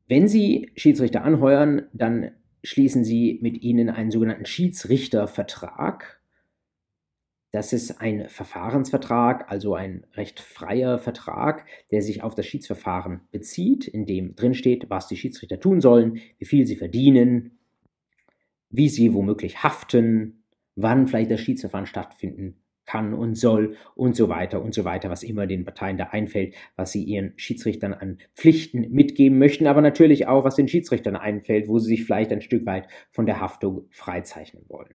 [0.08, 2.32] Wenn Sie Schiedsrichter anheuern, dann
[2.64, 6.22] schließen Sie mit ihnen einen sogenannten Schiedsrichtervertrag.
[7.52, 13.88] Das ist ein Verfahrensvertrag, also ein recht freier Vertrag, der sich auf das Schiedsverfahren bezieht,
[13.88, 17.58] in dem drinsteht, was die Schiedsrichter tun sollen, wie viel sie verdienen,
[18.70, 20.44] wie sie womöglich haften,
[20.76, 25.22] wann vielleicht das Schiedsverfahren stattfinden kann und soll und so weiter und so weiter, was
[25.22, 30.28] immer den Parteien da einfällt, was sie ihren Schiedsrichtern an Pflichten mitgeben möchten, aber natürlich
[30.28, 33.88] auch, was den Schiedsrichtern einfällt, wo sie sich vielleicht ein Stück weit von der Haftung
[33.92, 34.90] freizeichnen wollen.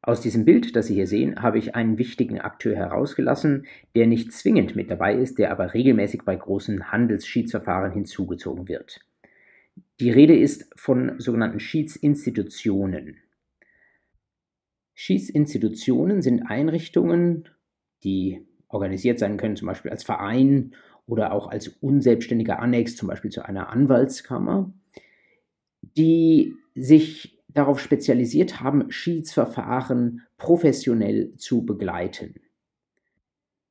[0.00, 4.32] Aus diesem Bild, das Sie hier sehen, habe ich einen wichtigen Akteur herausgelassen, der nicht
[4.32, 9.00] zwingend mit dabei ist, der aber regelmäßig bei großen Handelsschiedsverfahren hinzugezogen wird.
[10.00, 13.16] Die Rede ist von sogenannten Schiedsinstitutionen.
[14.94, 17.48] Schiedsinstitutionen sind Einrichtungen,
[18.04, 20.74] die organisiert sein können, zum Beispiel als Verein
[21.06, 24.72] oder auch als unselbstständiger Annex, zum Beispiel zu einer Anwaltskammer,
[25.96, 32.34] die sich darauf spezialisiert haben, Schiedsverfahren professionell zu begleiten.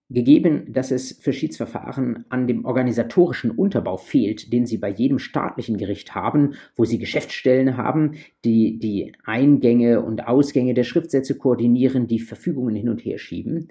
[0.09, 5.77] Gegeben, dass es für Schiedsverfahren an dem organisatorischen Unterbau fehlt, den Sie bei jedem staatlichen
[5.77, 12.19] Gericht haben, wo Sie Geschäftsstellen haben, die die Eingänge und Ausgänge der Schriftsätze koordinieren, die
[12.19, 13.69] Verfügungen hin und her schieben,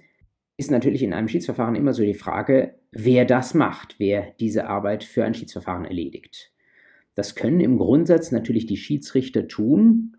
[0.56, 5.04] ist natürlich in einem Schiedsverfahren immer so die Frage, wer das macht, wer diese Arbeit
[5.04, 6.52] für ein Schiedsverfahren erledigt.
[7.14, 10.16] Das können im Grundsatz natürlich die Schiedsrichter tun.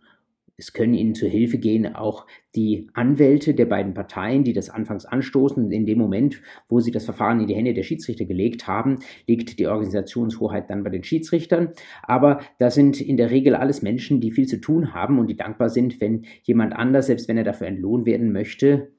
[0.55, 5.05] Es können ihnen zu Hilfe gehen auch die Anwälte der beiden Parteien, die das anfangs
[5.05, 5.71] anstoßen.
[5.71, 9.57] In dem Moment, wo sie das Verfahren in die Hände der Schiedsrichter gelegt haben, liegt
[9.57, 11.73] die Organisationshoheit dann bei den Schiedsrichtern.
[12.03, 15.37] Aber das sind in der Regel alles Menschen, die viel zu tun haben und die
[15.37, 18.91] dankbar sind, wenn jemand anders, selbst wenn er dafür entlohnt werden möchte,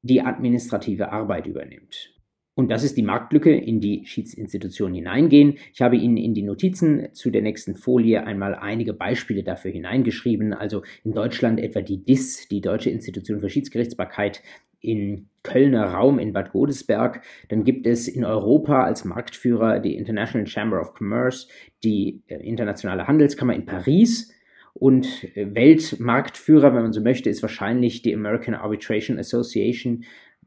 [0.00, 2.21] die administrative Arbeit übernimmt.
[2.54, 5.54] Und das ist die Marktlücke, in die Schiedsinstitutionen hineingehen.
[5.72, 10.52] Ich habe Ihnen in die Notizen zu der nächsten Folie einmal einige Beispiele dafür hineingeschrieben.
[10.52, 14.42] Also in Deutschland etwa die DIS, die Deutsche Institution für Schiedsgerichtsbarkeit,
[14.82, 17.22] in Kölner Raum in Bad Godesberg.
[17.48, 21.48] Dann gibt es in Europa als Marktführer die International Chamber of Commerce,
[21.82, 24.30] die äh, Internationale Handelskammer in Paris.
[24.74, 30.04] Und äh, Weltmarktführer, wenn man so möchte, ist wahrscheinlich die American Arbitration Association,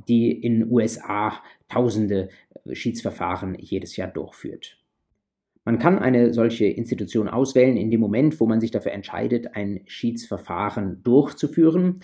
[0.08, 2.30] die in USA tausende
[2.66, 4.78] äh, Schiedsverfahren jedes Jahr durchführt.
[5.66, 9.82] Man kann eine solche Institution auswählen in dem Moment, wo man sich dafür entscheidet, ein
[9.88, 12.02] Schiedsverfahren durchzuführen.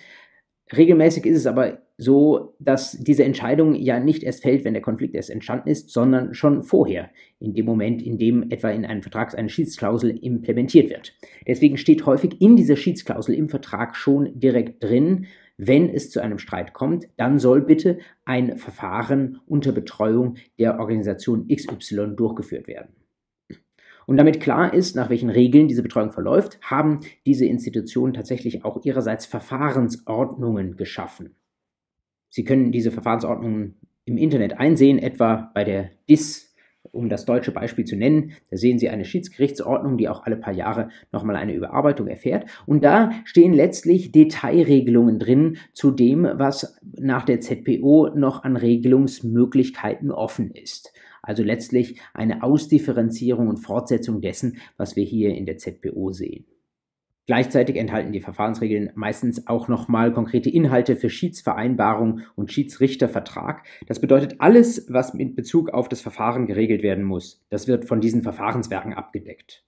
[0.75, 5.13] Regelmäßig ist es aber so, dass diese Entscheidung ja nicht erst fällt, wenn der Konflikt
[5.13, 9.37] erst entstanden ist, sondern schon vorher, in dem Moment, in dem etwa in einem Vertrag
[9.37, 11.13] eine Schiedsklausel implementiert wird.
[11.45, 15.27] Deswegen steht häufig in dieser Schiedsklausel im Vertrag schon direkt drin,
[15.63, 21.47] wenn es zu einem Streit kommt, dann soll bitte ein Verfahren unter Betreuung der Organisation
[21.47, 22.95] XY durchgeführt werden.
[24.07, 28.83] Und damit klar ist, nach welchen Regeln diese Betreuung verläuft, haben diese Institutionen tatsächlich auch
[28.83, 31.35] ihrerseits Verfahrensordnungen geschaffen.
[32.29, 36.50] Sie können diese Verfahrensordnungen im Internet einsehen, etwa bei der DIS
[36.91, 40.53] um das deutsche Beispiel zu nennen, da sehen Sie eine Schiedsgerichtsordnung, die auch alle paar
[40.53, 42.45] Jahre nochmal eine Überarbeitung erfährt.
[42.65, 50.11] Und da stehen letztlich Detailregelungen drin zu dem, was nach der ZPO noch an Regelungsmöglichkeiten
[50.11, 50.91] offen ist.
[51.21, 56.45] Also letztlich eine Ausdifferenzierung und Fortsetzung dessen, was wir hier in der ZPO sehen.
[57.31, 63.65] Gleichzeitig enthalten die Verfahrensregeln meistens auch nochmal konkrete Inhalte für Schiedsvereinbarung und Schiedsrichtervertrag.
[63.87, 67.41] Das bedeutet alles, was mit Bezug auf das Verfahren geregelt werden muss.
[67.47, 69.63] Das wird von diesen Verfahrenswerken abgedeckt.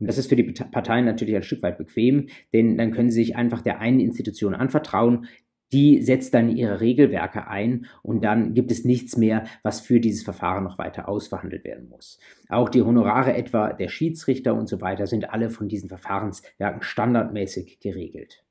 [0.00, 3.24] Und das ist für die Parteien natürlich ein Stück weit bequem, denn dann können sie
[3.24, 5.28] sich einfach der einen Institution anvertrauen,
[5.72, 10.22] die setzt dann ihre Regelwerke ein und dann gibt es nichts mehr, was für dieses
[10.22, 12.18] Verfahren noch weiter ausverhandelt werden muss.
[12.48, 17.80] Auch die Honorare etwa der Schiedsrichter und so weiter sind alle von diesen Verfahrenswerken standardmäßig
[17.80, 18.41] geregelt.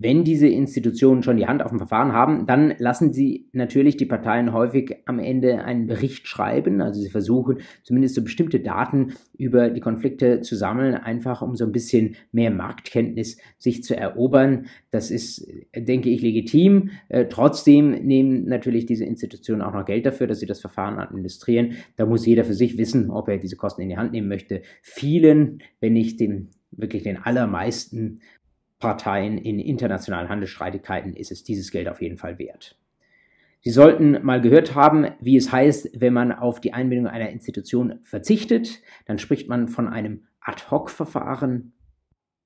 [0.00, 4.06] Wenn diese Institutionen schon die Hand auf dem Verfahren haben, dann lassen sie natürlich die
[4.06, 6.80] Parteien häufig am Ende einen Bericht schreiben.
[6.80, 11.64] Also sie versuchen zumindest so bestimmte Daten über die Konflikte zu sammeln, einfach um so
[11.64, 14.66] ein bisschen mehr Marktkenntnis sich zu erobern.
[14.92, 15.44] Das ist,
[15.76, 16.90] denke ich, legitim.
[17.08, 21.72] Äh, trotzdem nehmen natürlich diese Institutionen auch noch Geld dafür, dass sie das Verfahren administrieren.
[21.96, 24.62] Da muss jeder für sich wissen, ob er diese Kosten in die Hand nehmen möchte.
[24.80, 28.20] Vielen, wenn nicht dem wirklich den allermeisten
[28.78, 32.76] Parteien in internationalen Handelsstreitigkeiten ist es dieses Geld auf jeden Fall wert.
[33.60, 37.98] Sie sollten mal gehört haben, wie es heißt, wenn man auf die Einbindung einer Institution
[38.02, 41.72] verzichtet, dann spricht man von einem Ad-hoc-Verfahren.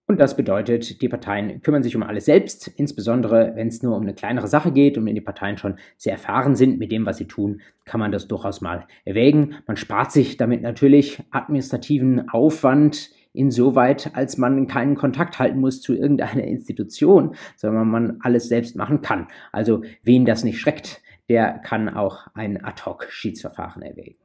[0.06, 4.02] Und das bedeutet, die Parteien kümmern sich um alles selbst, insbesondere wenn es nur um
[4.02, 7.18] eine kleinere Sache geht und wenn die Parteien schon sehr erfahren sind mit dem, was
[7.18, 9.56] sie tun, kann man das durchaus mal erwägen.
[9.66, 15.94] Man spart sich damit natürlich administrativen Aufwand, insoweit, als man keinen Kontakt halten muss zu
[15.94, 19.28] irgendeiner Institution, sondern man alles selbst machen kann.
[19.52, 24.16] Also wen das nicht schreckt, der kann auch ein Ad-hoc-Schiedsverfahren erwägen.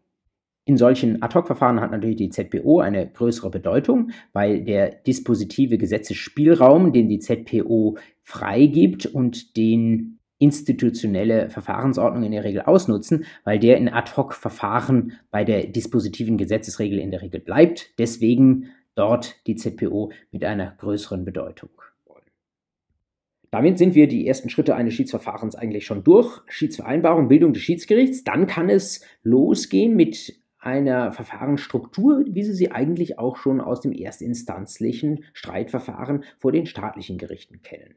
[0.65, 7.07] In solchen Ad-hoc-Verfahren hat natürlich die ZPO eine größere Bedeutung, weil der dispositive Gesetzesspielraum, den
[7.07, 15.13] die ZPO freigibt und den institutionelle Verfahrensordnungen in der Regel ausnutzen, weil der in Ad-hoc-Verfahren
[15.31, 17.97] bei der dispositiven Gesetzesregel in der Regel bleibt.
[17.97, 21.69] Deswegen dort die ZPO mit einer größeren Bedeutung.
[23.49, 26.41] Damit sind wir die ersten Schritte eines Schiedsverfahrens eigentlich schon durch.
[26.47, 28.25] Schiedsvereinbarung, Bildung des Schiedsgerichts.
[28.25, 33.93] Dann kann es losgehen mit einer Verfahrensstruktur, wie Sie sie eigentlich auch schon aus dem
[33.93, 37.95] erstinstanzlichen Streitverfahren vor den staatlichen Gerichten kennen.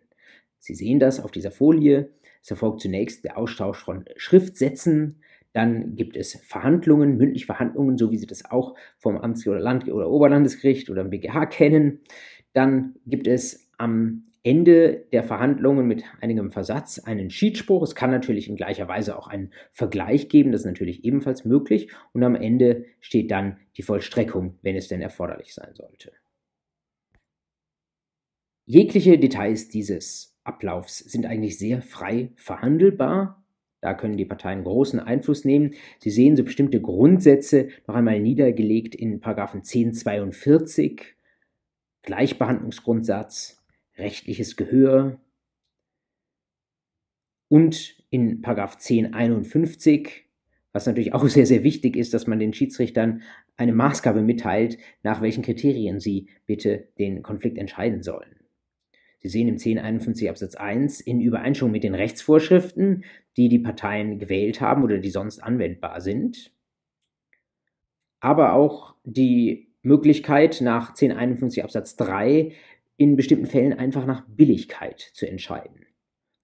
[0.58, 2.10] Sie sehen das auf dieser Folie.
[2.42, 5.20] Es erfolgt zunächst der Austausch von Schriftsätzen,
[5.52, 9.88] dann gibt es Verhandlungen, mündliche Verhandlungen, so wie Sie das auch vom Amts- oder Land-
[9.88, 12.00] oder Oberlandesgericht oder BGH kennen.
[12.52, 17.82] Dann gibt es am Ende der Verhandlungen mit einigem Versatz einen Schiedsspruch.
[17.82, 21.90] Es kann natürlich in gleicher Weise auch einen Vergleich geben, das ist natürlich ebenfalls möglich.
[22.12, 26.12] Und am Ende steht dann die Vollstreckung, wenn es denn erforderlich sein sollte.
[28.64, 33.39] Jegliche Details dieses Ablaufs sind eigentlich sehr frei verhandelbar.
[33.80, 35.74] Da können die Parteien großen Einfluss nehmen.
[35.98, 41.14] Sie sehen so bestimmte Grundsätze noch einmal niedergelegt in Paragraphen 1042,
[42.02, 43.62] Gleichbehandlungsgrundsatz,
[43.96, 45.18] rechtliches Gehör.
[47.48, 50.24] Und in Paragraph 1051,
[50.72, 53.22] was natürlich auch sehr, sehr wichtig ist, dass man den Schiedsrichtern
[53.56, 58.39] eine Maßgabe mitteilt, nach welchen Kriterien sie bitte den Konflikt entscheiden sollen.
[59.20, 63.04] Sie sehen im 1051 Absatz 1 in Übereinstimmung mit den Rechtsvorschriften,
[63.36, 66.52] die die Parteien gewählt haben oder die sonst anwendbar sind,
[68.20, 72.52] aber auch die Möglichkeit nach 1051 Absatz 3
[72.96, 75.86] in bestimmten Fällen einfach nach Billigkeit zu entscheiden.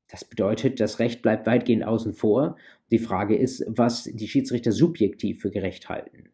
[0.08, 2.56] Das bedeutet, das Recht bleibt weitgehend außen vor.
[2.90, 6.30] Die Frage ist, was die Schiedsrichter subjektiv für gerecht halten.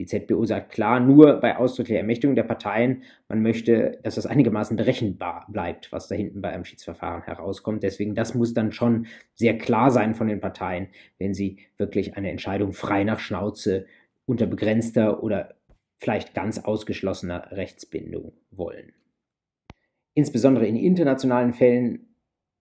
[0.00, 4.76] Die ZBO sagt klar, nur bei ausdrücklicher Ermächtigung der Parteien, man möchte, dass das einigermaßen
[4.76, 7.84] berechenbar bleibt, was da hinten bei einem Schiedsverfahren herauskommt.
[7.84, 12.30] Deswegen, das muss dann schon sehr klar sein von den Parteien, wenn sie wirklich eine
[12.30, 13.86] Entscheidung frei nach Schnauze
[14.26, 15.54] unter begrenzter oder
[15.98, 18.92] vielleicht ganz ausgeschlossener Rechtsbindung wollen.
[20.14, 22.14] Insbesondere in internationalen Fällen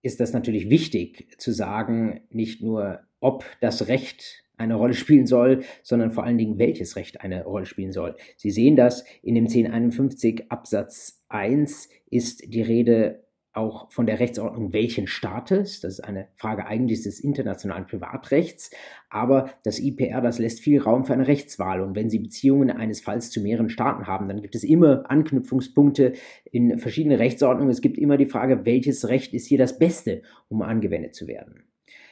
[0.04, 5.64] ist das natürlich wichtig zu sagen, nicht nur, ob das Recht eine Rolle spielen soll,
[5.82, 8.16] sondern vor allen Dingen, welches Recht eine Rolle spielen soll.
[8.38, 14.74] Sie sehen das in dem 1051 Absatz 1 ist die Rede auch von der Rechtsordnung
[14.74, 15.80] welchen Staates.
[15.80, 18.72] Das ist eine Frage eigentlich des internationalen Privatrechts.
[19.10, 21.82] Aber das IPR, das lässt viel Raum für eine Rechtswahl.
[21.82, 26.14] Und wenn Sie Beziehungen eines Falls zu mehreren Staaten haben, dann gibt es immer Anknüpfungspunkte
[26.52, 27.72] in verschiedene Rechtsordnungen.
[27.72, 31.64] Es gibt immer die Frage, welches Recht ist hier das Beste, um angewendet zu werden.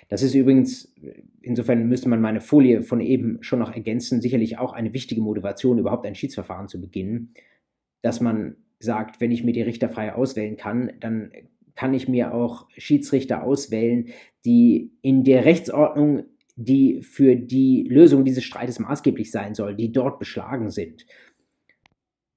[0.10, 0.93] Das ist übrigens,
[1.41, 5.80] insofern müsste man meine Folie von eben schon noch ergänzen, sicherlich auch eine wichtige Motivation,
[5.80, 7.34] überhaupt ein Schiedsverfahren zu beginnen,
[8.01, 11.32] dass man sagt, wenn ich mir die Richter frei auswählen kann, dann
[11.75, 14.10] kann ich mir auch Schiedsrichter auswählen,
[14.45, 16.25] die in der Rechtsordnung,
[16.56, 21.06] die für die Lösung dieses Streites maßgeblich sein soll, die dort beschlagen sind.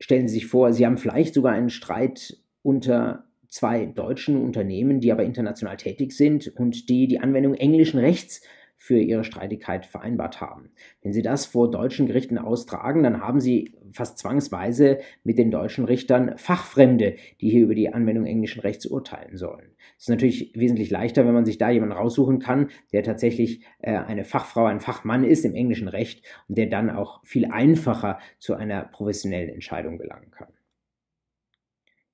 [0.01, 5.13] Stellen Sie sich vor, Sie haben vielleicht sogar einen Streit unter zwei deutschen Unternehmen, die
[5.13, 8.43] aber international tätig sind und die die Anwendung englischen Rechts
[8.85, 10.69] für ihre Streitigkeit vereinbart haben.
[11.01, 15.87] Wenn Sie das vor deutschen Gerichten austragen, dann haben Sie fast zwangsweise mit den deutschen
[15.87, 19.71] Richtern Fachfremde, die hier über die Anwendung englischen Rechts urteilen sollen.
[19.97, 23.97] Es ist natürlich wesentlich leichter, wenn man sich da jemanden raussuchen kann, der tatsächlich äh,
[23.97, 28.53] eine Fachfrau, ein Fachmann ist im englischen Recht und der dann auch viel einfacher zu
[28.53, 30.53] einer professionellen Entscheidung gelangen kann.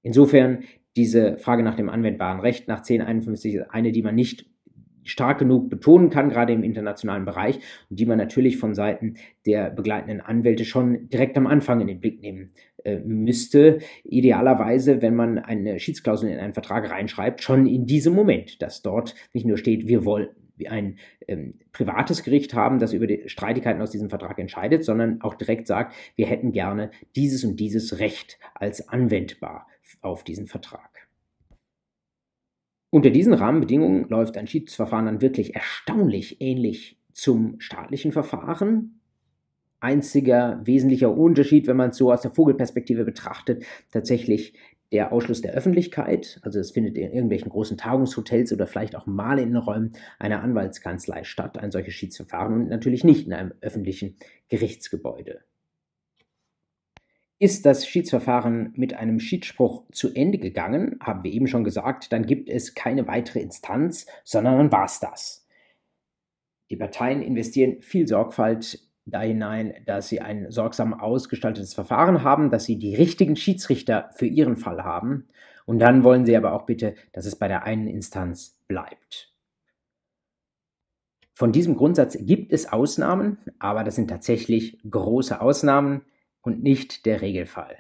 [0.03, 0.63] Insofern
[0.95, 4.47] diese Frage nach dem anwendbaren Recht nach 1051 ist eine, die man nicht
[5.05, 9.15] stark genug betonen kann, gerade im internationalen Bereich, und die man natürlich von Seiten
[9.47, 12.53] der begleitenden Anwälte schon direkt am Anfang in den Blick nehmen
[12.85, 13.79] äh, müsste.
[14.05, 19.15] Idealerweise, wenn man eine Schiedsklausel in einen Vertrag reinschreibt, schon in diesem Moment, dass dort
[19.33, 20.29] nicht nur steht, wir wollen
[20.69, 25.35] ein ähm, privates Gericht haben, das über die Streitigkeiten aus diesem Vertrag entscheidet, sondern auch
[25.35, 29.67] direkt sagt, wir hätten gerne dieses und dieses Recht als anwendbar
[30.03, 31.00] auf diesen Vertrag.
[32.91, 39.01] Unter diesen Rahmenbedingungen läuft ein Schiedsverfahren dann wirklich erstaunlich ähnlich zum staatlichen Verfahren.
[39.79, 44.55] Einziger wesentlicher Unterschied, wenn man es so aus der Vogelperspektive betrachtet, tatsächlich
[44.93, 46.41] der Ausschluss der Öffentlichkeit.
[46.43, 50.43] Also es findet in irgendwelchen großen Tagungshotels oder vielleicht auch mal in den Räumen einer
[50.43, 54.17] Anwaltskanzlei statt, ein solches Schiedsverfahren und natürlich nicht in einem öffentlichen
[54.49, 55.41] Gerichtsgebäude.
[57.43, 62.27] Ist das Schiedsverfahren mit einem Schiedsspruch zu Ende gegangen, haben wir eben schon gesagt, dann
[62.27, 65.49] gibt es keine weitere Instanz, sondern dann war es das.
[66.69, 72.67] Die Parteien investieren viel Sorgfalt da hinein, dass sie ein sorgsam ausgestaltetes Verfahren haben, dass
[72.67, 75.27] sie die richtigen Schiedsrichter für ihren Fall haben.
[75.65, 79.33] Und dann wollen sie aber auch bitte, dass es bei der einen Instanz bleibt.
[81.33, 86.03] Von diesem Grundsatz gibt es Ausnahmen, aber das sind tatsächlich große Ausnahmen
[86.51, 87.77] und nicht der Regelfall.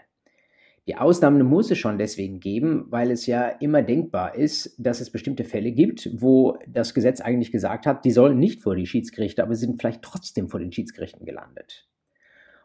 [0.86, 5.10] Die Ausnahmen muss es schon deswegen geben, weil es ja immer denkbar ist, dass es
[5.10, 9.42] bestimmte Fälle gibt, wo das Gesetz eigentlich gesagt hat, die sollen nicht vor die Schiedsgerichte,
[9.42, 11.88] aber sind vielleicht trotzdem vor den Schiedsgerichten gelandet.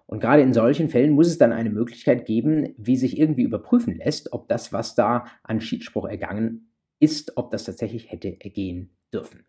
[0.07, 3.95] Und gerade in solchen Fällen muss es dann eine Möglichkeit geben, wie sich irgendwie überprüfen
[3.95, 9.45] lässt, ob das, was da an Schiedsspruch ergangen ist, ob das tatsächlich hätte ergehen dürfen.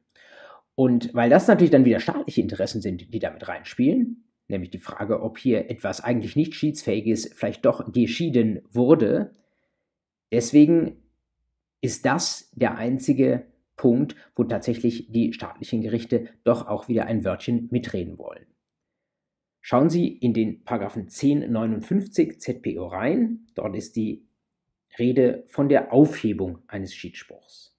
[0.75, 5.23] Und weil das natürlich dann wieder staatliche Interessen sind, die damit reinspielen, nämlich die Frage,
[5.23, 9.33] ob hier etwas eigentlich nicht schiedsfähiges vielleicht doch geschieden wurde,
[10.33, 11.03] deswegen
[11.81, 17.69] ist das der einzige Punkt, wo tatsächlich die staatlichen Gerichte doch auch wieder ein Wörtchen
[17.71, 18.47] mitreden wollen.
[19.61, 23.49] Schauen Sie in den Paragraphen 1059 ZPO rein.
[23.55, 24.27] Dort ist die
[24.99, 27.77] Rede von der Aufhebung eines Schiedsspruchs.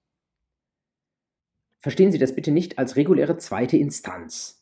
[1.80, 4.57] Verstehen Sie das bitte nicht als reguläre zweite Instanz.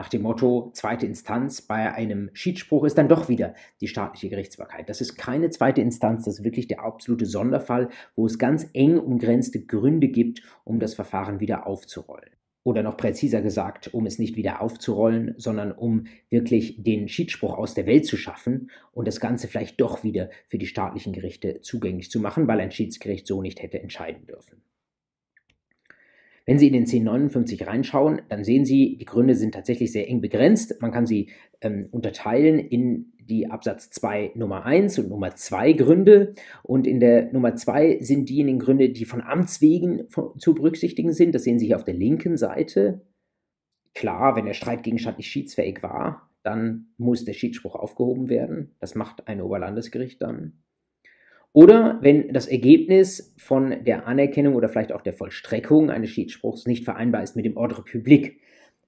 [0.00, 4.88] Nach dem Motto, zweite Instanz bei einem Schiedsspruch ist dann doch wieder die staatliche Gerichtsbarkeit.
[4.88, 8.96] Das ist keine zweite Instanz, das ist wirklich der absolute Sonderfall, wo es ganz eng
[8.96, 12.30] umgrenzte Gründe gibt, um das Verfahren wieder aufzurollen
[12.62, 17.74] oder noch präziser gesagt, um es nicht wieder aufzurollen, sondern um wirklich den Schiedsspruch aus
[17.74, 22.10] der Welt zu schaffen und das Ganze vielleicht doch wieder für die staatlichen Gerichte zugänglich
[22.10, 24.62] zu machen, weil ein Schiedsgericht so nicht hätte entscheiden dürfen.
[26.50, 30.20] Wenn Sie in den 1059 reinschauen, dann sehen Sie, die Gründe sind tatsächlich sehr eng
[30.20, 30.82] begrenzt.
[30.82, 31.30] Man kann sie
[31.60, 36.34] ähm, unterteilen in die Absatz 2 Nummer 1 und Nummer 2 Gründe.
[36.64, 41.36] Und in der Nummer 2 sind diejenigen Gründe, die von Amts wegen zu berücksichtigen sind.
[41.36, 43.02] Das sehen Sie hier auf der linken Seite.
[43.94, 48.74] Klar, wenn der Streitgegenstand nicht schiedsfähig war, dann muss der Schiedsspruch aufgehoben werden.
[48.80, 50.64] Das macht ein Oberlandesgericht dann.
[51.52, 56.84] Oder wenn das Ergebnis von der Anerkennung oder vielleicht auch der Vollstreckung eines Schiedsspruchs nicht
[56.84, 58.38] vereinbar ist mit dem Ordre public.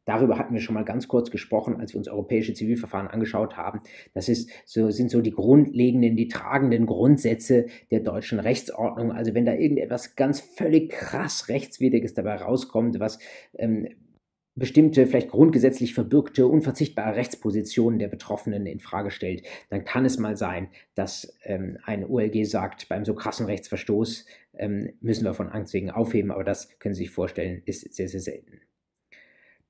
[0.05, 3.81] Darüber hatten wir schon mal ganz kurz gesprochen, als wir uns europäische Zivilverfahren angeschaut haben.
[4.15, 9.13] Das ist so, sind so die grundlegenden, die tragenden Grundsätze der deutschen Rechtsordnung.
[9.13, 13.21] Also wenn da irgendetwas ganz völlig krass Rechtswidriges dabei rauskommt, was
[13.57, 13.89] ähm,
[14.55, 20.37] bestimmte, vielleicht grundgesetzlich verbürgte, unverzichtbare Rechtspositionen der Betroffenen in Frage stellt, dann kann es mal
[20.37, 24.27] sein, dass ähm, ein OLG sagt, beim so krassen Rechtsverstoß
[24.59, 28.09] ähm, müssen wir von Angst wegen aufheben, aber das können Sie sich vorstellen, ist sehr,
[28.09, 28.61] sehr selten.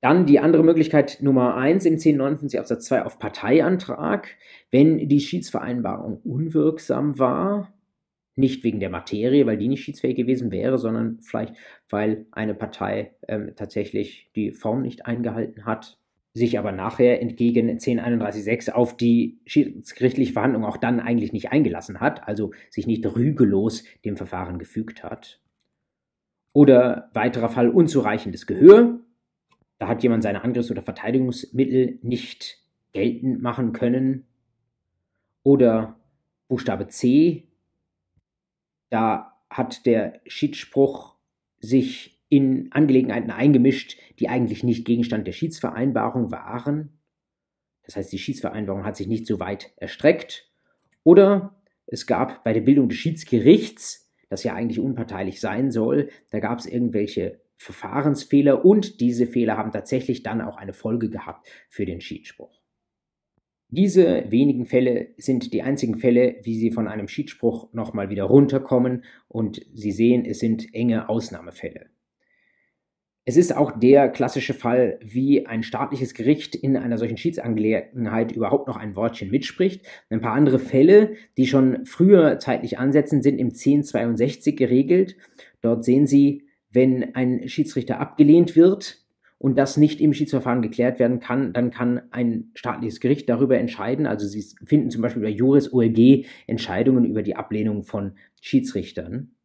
[0.01, 4.27] Dann die andere Möglichkeit Nummer eins im 1059 Absatz 2 auf Parteiantrag,
[4.69, 7.73] wenn die Schiedsvereinbarung unwirksam war,
[8.35, 11.55] nicht wegen der Materie, weil die nicht schiedsfähig gewesen wäre, sondern vielleicht,
[11.89, 15.99] weil eine Partei ähm, tatsächlich die Form nicht eingehalten hat,
[16.33, 22.27] sich aber nachher entgegen 1031.6 auf die schiedsgerichtliche Verhandlung auch dann eigentlich nicht eingelassen hat,
[22.27, 25.39] also sich nicht rügelos dem Verfahren gefügt hat.
[26.51, 28.99] Oder weiterer Fall unzureichendes Gehör,
[29.77, 32.63] da hat jemand seine Angriffs- oder Verteidigungsmittel nicht
[32.93, 34.25] geltend machen können.
[35.43, 35.99] Oder
[36.47, 37.47] Buchstabe C,
[38.93, 41.15] da hat der Schiedsspruch
[41.59, 46.99] sich in Angelegenheiten eingemischt, die eigentlich nicht Gegenstand der Schiedsvereinbarung waren.
[47.83, 50.47] Das heißt, die Schiedsvereinbarung hat sich nicht so weit erstreckt.
[51.03, 51.55] Oder
[51.87, 56.59] es gab bei der Bildung des Schiedsgerichts, das ja eigentlich unparteilich sein soll, da gab
[56.59, 61.99] es irgendwelche Verfahrensfehler und diese Fehler haben tatsächlich dann auch eine Folge gehabt für den
[61.99, 62.62] Schiedsspruch.
[63.75, 69.03] Diese wenigen Fälle sind die einzigen Fälle, wie sie von einem Schiedsspruch nochmal wieder runterkommen
[69.27, 71.87] und Sie sehen, es sind enge Ausnahmefälle.
[73.25, 78.67] Es ist auch der klassische Fall, wie ein staatliches Gericht in einer solchen Schiedsangelegenheit überhaupt
[78.67, 79.83] noch ein Wortchen mitspricht.
[80.11, 85.17] Ein paar andere Fälle, die schon früher zeitlich ansetzen, sind im 1062 geregelt.
[85.61, 89.02] Dort sehen Sie, wenn ein Schiedsrichter abgelehnt wird
[89.43, 94.07] und das nicht im Schiedsverfahren geklärt werden kann, dann kann ein staatliches Gericht darüber entscheiden.
[94.07, 99.35] Also Sie finden zum Beispiel bei Juris OLG Entscheidungen über die Ablehnung von Schiedsrichtern.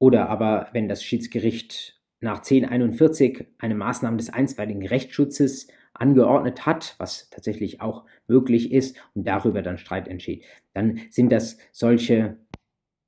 [0.00, 7.30] Oder aber, wenn das Schiedsgericht nach 1041 eine Maßnahme des einstweiligen Rechtsschutzes angeordnet hat, was
[7.30, 10.44] tatsächlich auch möglich ist und darüber dann Streit entsteht,
[10.74, 12.36] dann sind das solche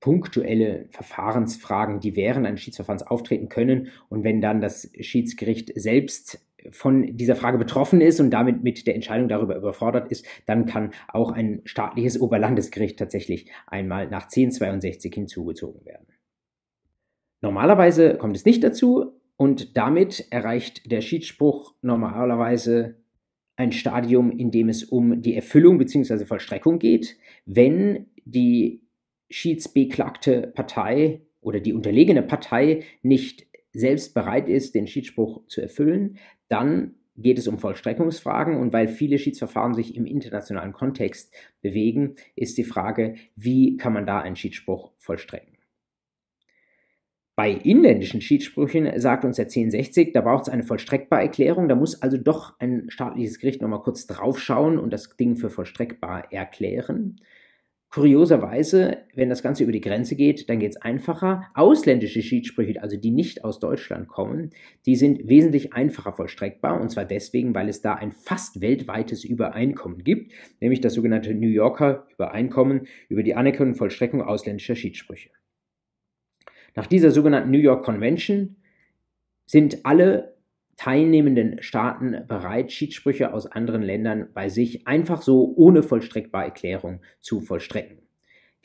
[0.00, 3.88] punktuelle Verfahrensfragen, die während eines Schiedsverfahrens auftreten können.
[4.08, 8.94] Und wenn dann das Schiedsgericht selbst von dieser Frage betroffen ist und damit mit der
[8.94, 15.84] Entscheidung darüber überfordert ist, dann kann auch ein staatliches Oberlandesgericht tatsächlich einmal nach 1062 hinzugezogen
[15.84, 16.06] werden.
[17.40, 22.96] Normalerweise kommt es nicht dazu und damit erreicht der Schiedsspruch normalerweise
[23.56, 26.24] ein Stadium, in dem es um die Erfüllung bzw.
[26.26, 28.82] Vollstreckung geht, wenn die
[29.30, 36.18] schiedsbeklagte Partei oder die unterlegene Partei nicht selbst bereit ist, den Schiedsspruch zu erfüllen,
[36.48, 42.58] dann geht es um Vollstreckungsfragen und weil viele Schiedsverfahren sich im internationalen Kontext bewegen, ist
[42.58, 45.56] die Frage, wie kann man da einen Schiedsspruch vollstrecken.
[47.36, 52.02] Bei inländischen Schiedssprüchen sagt uns der 1060, da braucht es eine vollstreckbare Erklärung, da muss
[52.02, 57.16] also doch ein staatliches Gericht nochmal kurz draufschauen und das Ding für vollstreckbar erklären.
[57.90, 61.46] Kurioserweise, wenn das Ganze über die Grenze geht, dann geht es einfacher.
[61.54, 64.50] Ausländische Schiedssprüche, also die nicht aus Deutschland kommen,
[64.86, 66.80] die sind wesentlich einfacher vollstreckbar.
[66.80, 70.30] Und zwar deswegen, weil es da ein fast weltweites Übereinkommen gibt,
[70.60, 75.30] nämlich das sogenannte New Yorker Übereinkommen über die Anerkennung und Vollstreckung ausländischer Schiedssprüche.
[76.76, 78.54] Nach dieser sogenannten New York Convention
[79.46, 80.36] sind alle
[80.80, 87.42] teilnehmenden Staaten bereit, Schiedssprüche aus anderen Ländern bei sich einfach so ohne vollstreckbare Erklärung zu
[87.42, 87.98] vollstrecken.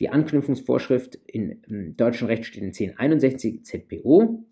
[0.00, 1.60] Die Anknüpfungsvorschrift im
[1.98, 4.46] deutschen Recht steht in 1061 ZPO.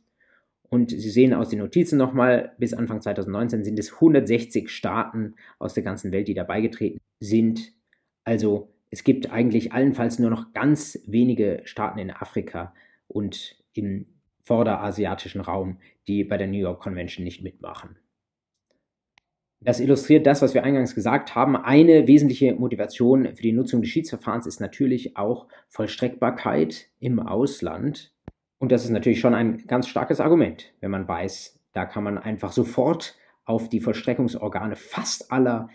[0.69, 5.73] Und Sie sehen aus den Notizen nochmal, bis Anfang 2019 sind es 160 Staaten aus
[5.73, 7.73] der ganzen Welt, die da beigetreten sind.
[8.25, 12.75] Also es gibt eigentlich allenfalls nur noch ganz wenige Staaten in Afrika
[13.09, 14.05] und im
[14.43, 15.79] vorderasiatischen Raum,
[16.09, 17.97] die bei der New York Convention nicht mitmachen.
[19.61, 21.57] Das illustriert das, was wir eingangs gesagt haben.
[21.57, 28.13] Eine wesentliche Motivation für die Nutzung des Schiedsverfahrens ist natürlich auch Vollstreckbarkeit im Ausland.
[28.59, 32.19] Und das ist natürlich schon ein ganz starkes Argument, wenn man weiß, da kann man
[32.19, 35.71] einfach sofort auf die Vollstreckungsorgane fast aller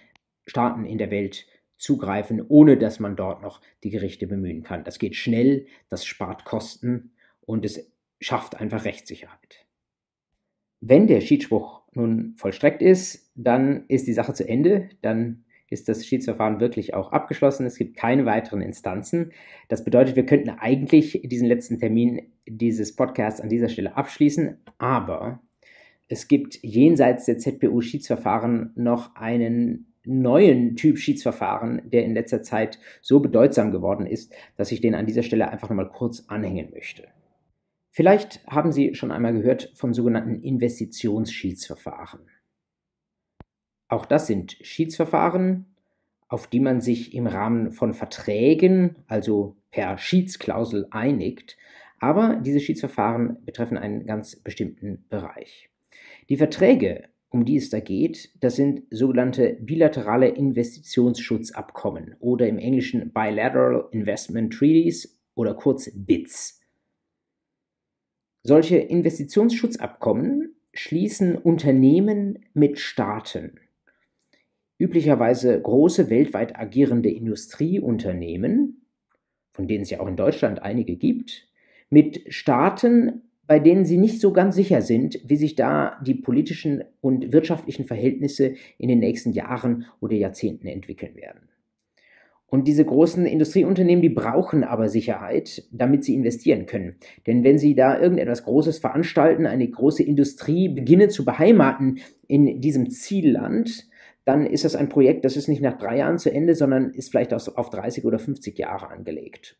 [0.46, 4.84] Staaten in der Welt zugreifen, ohne dass man dort noch die Gerichte bemühen kann.
[4.84, 9.66] Das geht schnell, das spart Kosten und es schafft einfach Rechtssicherheit.
[10.82, 16.06] Wenn der Schiedsspruch nun vollstreckt ist, dann ist die Sache zu Ende, dann ist das
[16.06, 17.66] Schiedsverfahren wirklich auch abgeschlossen.
[17.66, 19.32] Es gibt keine weiteren Instanzen.
[19.68, 25.42] Das bedeutet, wir könnten eigentlich diesen letzten Termin dieses Podcasts an dieser Stelle abschließen, aber
[26.08, 33.20] es gibt jenseits der ZPU-Schiedsverfahren noch einen neuen Typ Schiedsverfahren, der in letzter Zeit so
[33.20, 37.08] bedeutsam geworden ist, dass ich den an dieser Stelle einfach nochmal kurz anhängen möchte.
[38.00, 42.22] Vielleicht haben Sie schon einmal gehört von sogenannten Investitionsschiedsverfahren.
[43.90, 45.76] Auch das sind Schiedsverfahren,
[46.30, 51.58] auf die man sich im Rahmen von Verträgen, also per Schiedsklausel, einigt,
[52.00, 55.70] aber diese Schiedsverfahren betreffen einen ganz bestimmten Bereich.
[56.30, 63.12] Die Verträge, um die es da geht, das sind sogenannte bilaterale Investitionsschutzabkommen oder im Englischen
[63.12, 66.59] Bilateral Investment Treaties oder kurz BITS.
[68.50, 73.60] Solche Investitionsschutzabkommen schließen Unternehmen mit Staaten.
[74.80, 78.88] Üblicherweise große weltweit agierende Industrieunternehmen,
[79.52, 81.48] von denen es ja auch in Deutschland einige gibt,
[81.92, 86.84] mit Staaten, bei denen sie nicht so ganz sicher sind, wie sich da die politischen
[87.02, 91.50] und wirtschaftlichen Verhältnisse in den nächsten Jahren oder Jahrzehnten entwickeln werden.
[92.50, 96.96] Und diese großen Industrieunternehmen, die brauchen aber Sicherheit, damit sie investieren können.
[97.28, 102.90] Denn wenn sie da irgendetwas Großes veranstalten, eine große Industrie beginnen zu beheimaten in diesem
[102.90, 103.88] Zielland,
[104.26, 107.10] dann ist das ein Projekt, das ist nicht nach drei Jahren zu Ende, sondern ist
[107.10, 109.58] vielleicht auf 30 oder 50 Jahre angelegt.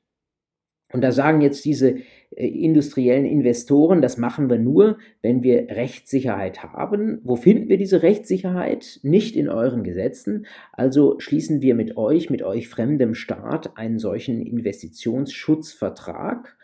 [0.92, 1.98] Und da sagen jetzt diese
[2.36, 7.20] äh, industriellen Investoren, das machen wir nur, wenn wir Rechtssicherheit haben.
[7.24, 9.00] Wo finden wir diese Rechtssicherheit?
[9.04, 10.48] Nicht in euren Gesetzen.
[10.72, 16.58] Also schließen wir mit euch, mit euch fremdem Staat, einen solchen Investitionsschutzvertrag.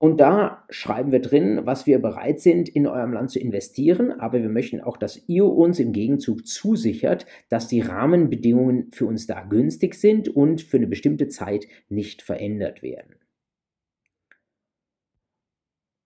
[0.00, 4.40] Und da schreiben wir drin, was wir bereit sind, in eurem Land zu investieren, aber
[4.40, 9.42] wir möchten auch, dass ihr uns im Gegenzug zusichert, dass die Rahmenbedingungen für uns da
[9.42, 13.17] günstig sind und für eine bestimmte Zeit nicht verändert werden.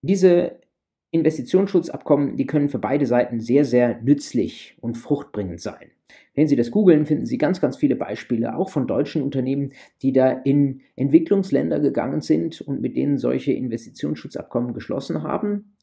[0.03, 0.61] Diese
[1.13, 5.91] Investitionsschutzabkommen, die können für beide Seiten sehr, sehr nützlich und fruchtbringend sein.
[6.35, 10.13] Wenn Sie das googeln, finden Sie ganz, ganz viele Beispiele, auch von deutschen Unternehmen, die
[10.13, 15.77] da in Entwicklungsländer gegangen sind und mit denen solche Investitionsschutzabkommen geschlossen haben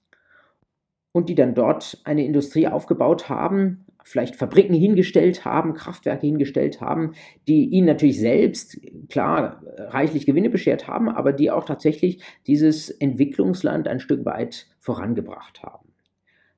[1.11, 7.13] und die dann dort eine Industrie aufgebaut haben, vielleicht Fabriken hingestellt haben, Kraftwerke hingestellt haben,
[7.47, 8.79] die ihnen natürlich selbst,
[9.09, 15.61] klar, reichlich Gewinne beschert haben, aber die auch tatsächlich dieses Entwicklungsland ein Stück weit vorangebracht
[15.63, 15.89] haben.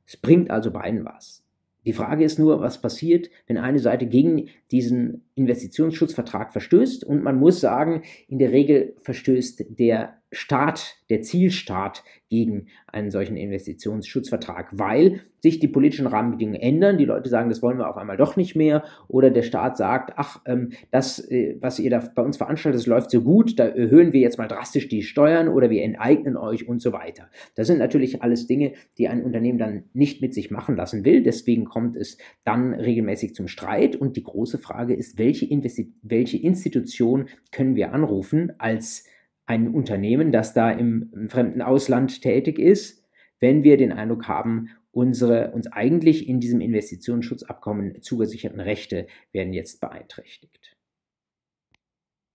[0.05, 1.43] Es bringt also beiden was.
[1.85, 7.03] Die Frage ist nur, was passiert, wenn eine Seite gegen diesen Investitionsschutzvertrag verstößt.
[7.03, 13.36] Und man muss sagen, in der Regel verstößt der Staat, der Zielstaat gegen einen solchen
[13.36, 16.97] Investitionsschutzvertrag, weil sich die politischen Rahmenbedingungen ändern.
[16.97, 18.86] Die Leute sagen, das wollen wir auf einmal doch nicht mehr.
[19.09, 22.88] Oder der Staat sagt, ach, ähm, das, äh, was ihr da bei uns veranstaltet, das
[22.88, 26.65] läuft so gut, da erhöhen wir jetzt mal drastisch die Steuern oder wir enteignen euch
[26.65, 27.29] und so weiter.
[27.55, 31.23] Das sind natürlich alles Dinge, die ein Unternehmen dann nicht mit sich machen lassen will.
[31.23, 33.97] Deswegen kommt es dann regelmäßig zum Streit.
[33.97, 39.03] Und die große Frage ist, welche, Investi welche Institution können wir anrufen als
[39.45, 43.03] ein Unternehmen, das da im, im fremden Ausland tätig ist,
[43.39, 49.79] wenn wir den Eindruck haben, unsere uns eigentlich in diesem Investitionsschutzabkommen zugesicherten Rechte werden jetzt
[49.81, 50.75] beeinträchtigt.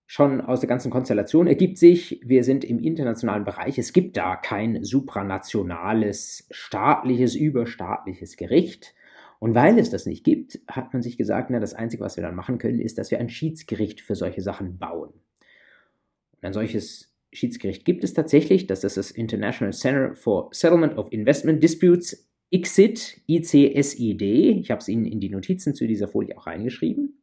[0.09, 4.37] Schon aus der ganzen Konstellation ergibt sich, wir sind im internationalen Bereich, es gibt da
[4.37, 8.95] kein supranationales, staatliches, überstaatliches Gericht.
[9.39, 12.23] Und weil es das nicht gibt, hat man sich gesagt, na, das Einzige, was wir
[12.23, 15.13] dann machen können, ist, dass wir ein Schiedsgericht für solche Sachen bauen.
[16.47, 18.67] Ein solches Schiedsgericht gibt es tatsächlich.
[18.67, 24.21] Das ist das International Center for Settlement of Investment Disputes, ICSID, ICSID.
[24.21, 27.21] Ich habe es Ihnen in die Notizen zu dieser Folie auch reingeschrieben.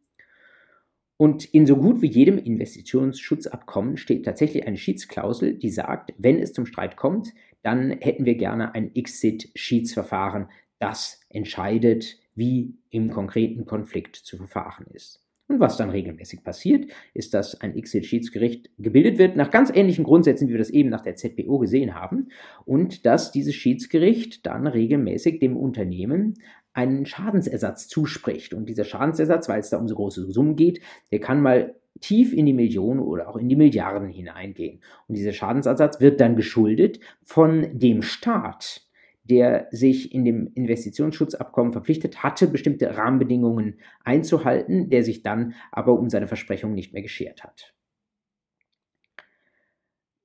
[1.17, 6.53] Und in so gut wie jedem Investitionsschutzabkommen steht tatsächlich eine Schiedsklausel, die sagt, wenn es
[6.53, 10.51] zum Streit kommt, dann hätten wir gerne ein ICSID-Schiedsverfahren,
[10.81, 15.24] das entscheidet, wie im konkreten Konflikt zu verfahren ist.
[15.47, 20.49] Und was dann regelmäßig passiert, ist, dass ein XIT-Schiedsgericht gebildet wird, nach ganz ähnlichen Grundsätzen,
[20.49, 22.29] wie wir das eben nach der ZPO gesehen haben,
[22.65, 26.35] und dass dieses Schiedsgericht dann regelmäßig dem Unternehmen
[26.73, 28.55] einen Schadensersatz zuspricht.
[28.55, 30.81] Und dieser Schadensersatz, weil es da um so große Summen geht,
[31.13, 34.81] der kann mal tief in die Millionen oder auch in die Milliarden hineingehen.
[35.07, 38.84] Und dieser Schadensersatz wird dann geschuldet von dem Staat,
[39.25, 46.11] der sich in dem Investitionsschutzabkommen verpflichtet hatte, bestimmte Rahmenbedingungen einzuhalten, der sich dann aber um
[46.11, 47.75] seine Versprechung nicht mehr geschert hat.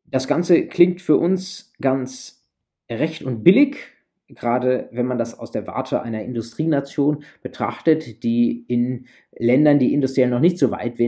[0.05, 2.45] Das Ganze klingt für uns ganz
[2.89, 3.77] recht und billig,
[4.27, 10.29] gerade wenn man das aus der Warte einer Industrienation betrachtet, die in Ländern, die industriell
[10.29, 10.99] noch nicht so weit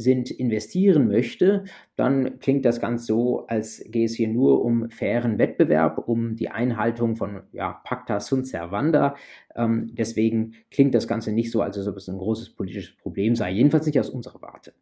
[0.00, 1.64] sind, investieren möchte,
[1.96, 6.48] dann klingt das ganz so, als gehe es hier nur um fairen Wettbewerb, um die
[6.48, 9.16] Einhaltung von ja, Pacta sunt servanda.
[9.54, 13.52] Ähm, deswegen klingt das Ganze nicht so, als ob es ein großes politisches Problem sei,
[13.52, 14.72] jedenfalls nicht aus unserer Warte.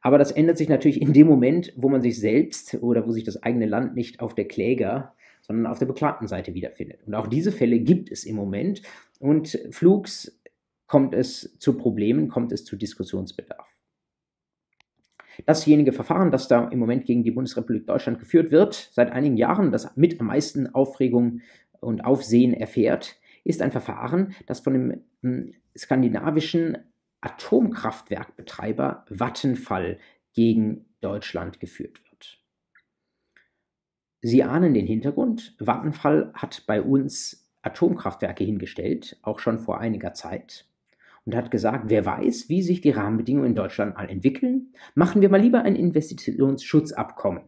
[0.00, 3.24] Aber das ändert sich natürlich in dem Moment, wo man sich selbst oder wo sich
[3.24, 7.00] das eigene Land nicht auf der Kläger, sondern auf der beklagten Seite wiederfindet.
[7.06, 8.82] Und auch diese Fälle gibt es im Moment.
[9.18, 10.40] Und flugs
[10.86, 13.73] kommt es zu Problemen, kommt es zu Diskussionsbedarf.
[15.46, 19.72] Dasjenige Verfahren, das da im Moment gegen die Bundesrepublik Deutschland geführt wird, seit einigen Jahren,
[19.72, 21.40] das mit am meisten Aufregung
[21.80, 26.78] und Aufsehen erfährt, ist ein Verfahren, das von dem hm, skandinavischen
[27.20, 29.98] Atomkraftwerkbetreiber Vattenfall
[30.32, 32.38] gegen Deutschland geführt wird.
[34.20, 35.54] Sie ahnen den Hintergrund.
[35.58, 40.66] Vattenfall hat bei uns Atomkraftwerke hingestellt, auch schon vor einiger Zeit
[41.26, 45.30] und hat gesagt, wer weiß, wie sich die Rahmenbedingungen in Deutschland mal entwickeln, machen wir
[45.30, 47.44] mal lieber ein Investitionsschutzabkommen.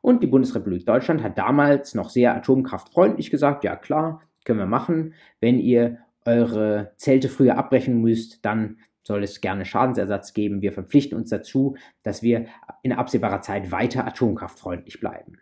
[0.00, 5.14] Und die Bundesrepublik Deutschland hat damals noch sehr atomkraftfreundlich gesagt, ja klar, können wir machen.
[5.40, 10.62] Wenn ihr eure Zelte früher abbrechen müsst, dann soll es gerne Schadensersatz geben.
[10.62, 12.46] Wir verpflichten uns dazu, dass wir
[12.82, 15.38] in absehbarer Zeit weiter atomkraftfreundlich bleiben.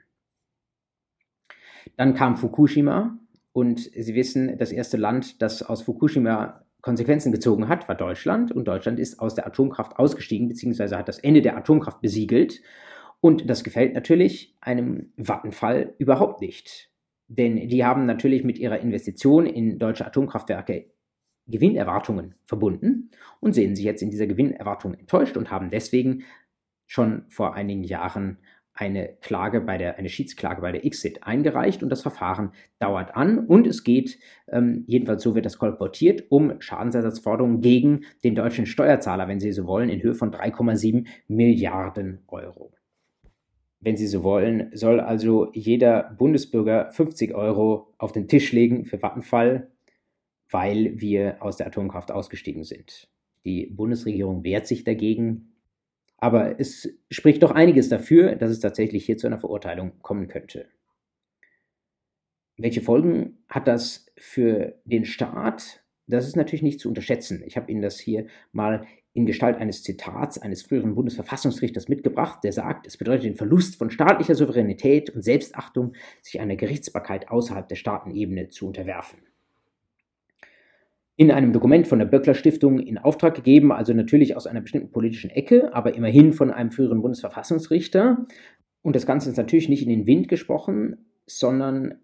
[1.97, 3.19] Dann kam Fukushima
[3.53, 8.53] und Sie wissen, das erste Land, das aus Fukushima Konsequenzen gezogen hat, war Deutschland.
[8.53, 12.63] Und Deutschland ist aus der Atomkraft ausgestiegen, beziehungsweise hat das Ende der Atomkraft besiegelt.
[13.21, 16.93] Und das gefällt natürlich einem Vattenfall überhaupt nicht.
[17.27, 20.93] Denn die haben natürlich mit ihrer Investition in deutsche Atomkraftwerke
[21.49, 23.11] Gewinnerwartungen verbunden
[23.41, 26.23] und sehen sich jetzt in dieser Gewinnerwartung enttäuscht und haben deswegen
[26.87, 28.39] schon vor einigen Jahren
[28.77, 33.39] eine Klage bei der, eine Schiedsklage bei der ICSID eingereicht und das Verfahren dauert an
[33.39, 34.19] und es geht,
[34.49, 39.67] ähm, jedenfalls so wird das kolportiert, um Schadensersatzforderungen gegen den deutschen Steuerzahler, wenn Sie so
[39.67, 42.73] wollen, in Höhe von 3,7 Milliarden Euro.
[43.81, 48.99] Wenn Sie so wollen, soll also jeder Bundesbürger 50 Euro auf den Tisch legen für
[48.99, 49.71] Vattenfall,
[50.51, 53.09] weil wir aus der Atomkraft ausgestiegen sind.
[53.45, 55.56] Die Bundesregierung wehrt sich dagegen,
[56.19, 60.67] aber es spricht doch einiges dafür, dass es tatsächlich hier zu einer Verurteilung kommen könnte.
[62.57, 65.83] Welche Folgen hat das für den Staat?
[66.07, 67.43] Das ist natürlich nicht zu unterschätzen.
[67.45, 72.53] Ich habe Ihnen das hier mal in Gestalt eines Zitats eines früheren Bundesverfassungsrichters mitgebracht, der
[72.53, 77.77] sagt, es bedeutet den Verlust von staatlicher Souveränität und Selbstachtung, sich einer Gerichtsbarkeit außerhalb der
[77.77, 79.26] Staatenebene zu unterwerfen
[81.17, 84.93] in einem Dokument von der Böckler Stiftung in Auftrag gegeben, also natürlich aus einer bestimmten
[84.93, 88.27] politischen Ecke, aber immerhin von einem früheren Bundesverfassungsrichter.
[88.83, 91.95] Und das Ganze ist natürlich nicht in den Wind gesprochen, sondern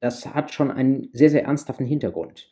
[0.00, 2.50] das hat schon einen sehr, sehr ernsthaften Hintergrund.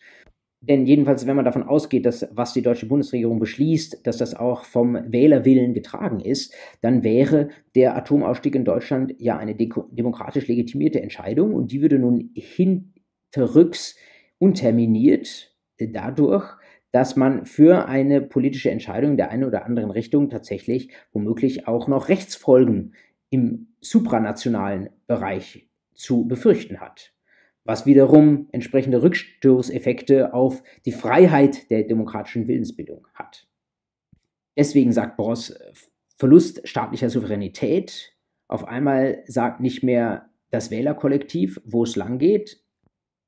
[0.63, 4.65] Denn jedenfalls, wenn man davon ausgeht, dass was die deutsche Bundesregierung beschließt, dass das auch
[4.65, 11.55] vom Wählerwillen getragen ist, dann wäre der Atomausstieg in Deutschland ja eine demokratisch legitimierte Entscheidung
[11.55, 13.97] und die würde nun hinterrücks
[14.39, 15.50] unterminiert
[15.89, 16.57] dadurch,
[16.93, 22.09] dass man für eine politische Entscheidung der einen oder anderen Richtung tatsächlich womöglich auch noch
[22.09, 22.95] Rechtsfolgen
[23.31, 27.13] im supranationalen Bereich zu befürchten hat
[27.65, 33.47] was wiederum entsprechende Rückstoßeffekte auf die Freiheit der demokratischen Willensbildung hat.
[34.57, 35.57] Deswegen sagt Boss,
[36.17, 38.13] Verlust staatlicher Souveränität.
[38.49, 42.63] Auf einmal sagt nicht mehr das Wählerkollektiv, wo es lang geht,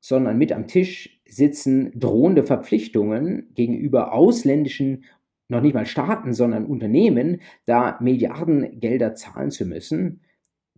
[0.00, 5.05] sondern mit am Tisch sitzen drohende Verpflichtungen gegenüber ausländischen,
[5.49, 10.20] noch nicht mal Staaten, sondern Unternehmen, da Milliardengelder zahlen zu müssen,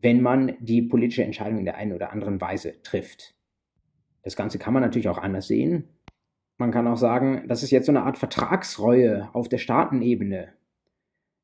[0.01, 3.35] wenn man die politische Entscheidung in der einen oder anderen Weise trifft.
[4.23, 5.89] Das Ganze kann man natürlich auch anders sehen.
[6.57, 10.53] Man kann auch sagen, das ist jetzt so eine Art Vertragsreue auf der Staatenebene.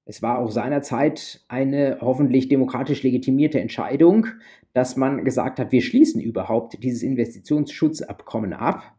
[0.04, 4.26] Es war auch seinerzeit eine hoffentlich demokratisch legitimierte Entscheidung,
[4.72, 8.96] dass man gesagt hat, wir schließen überhaupt dieses Investitionsschutzabkommen ab,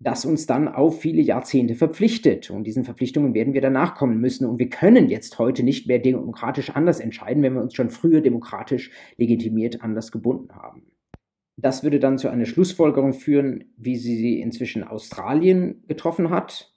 [0.00, 2.50] das uns dann auf viele Jahrzehnte verpflichtet.
[2.50, 4.46] Und diesen Verpflichtungen werden wir danach kommen müssen.
[4.46, 8.20] Und wir können jetzt heute nicht mehr demokratisch anders entscheiden, wenn wir uns schon früher
[8.20, 10.92] demokratisch legitimiert anders gebunden haben.
[11.56, 16.72] Das würde dann zu einer Schlussfolgerung führen, wie sie sie inzwischen Australien getroffen hat.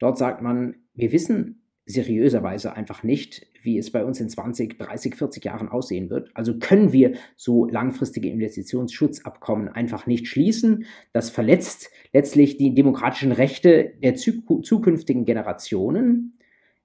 [0.00, 5.16] Dort sagt man, wir wissen seriöserweise einfach nicht, wie es bei uns in 20, 30,
[5.16, 6.30] 40 Jahren aussehen wird.
[6.34, 10.86] Also können wir so langfristige Investitionsschutzabkommen einfach nicht schließen.
[11.12, 16.38] Das verletzt letztlich die demokratischen Rechte der zukünftigen Generationen.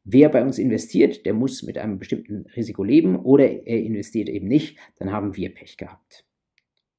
[0.04, 4.48] Wer bei uns investiert, der muss mit einem bestimmten Risiko leben oder er investiert eben
[4.48, 6.27] nicht, dann haben wir Pech gehabt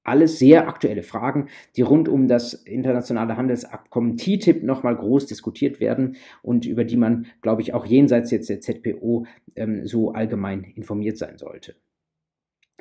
[0.09, 6.17] alles sehr aktuelle Fragen, die rund um das internationale Handelsabkommen TTIP nochmal groß diskutiert werden
[6.43, 11.19] und über die man, glaube ich, auch jenseits jetzt der ZPO ähm, so allgemein informiert
[11.19, 11.75] sein sollte.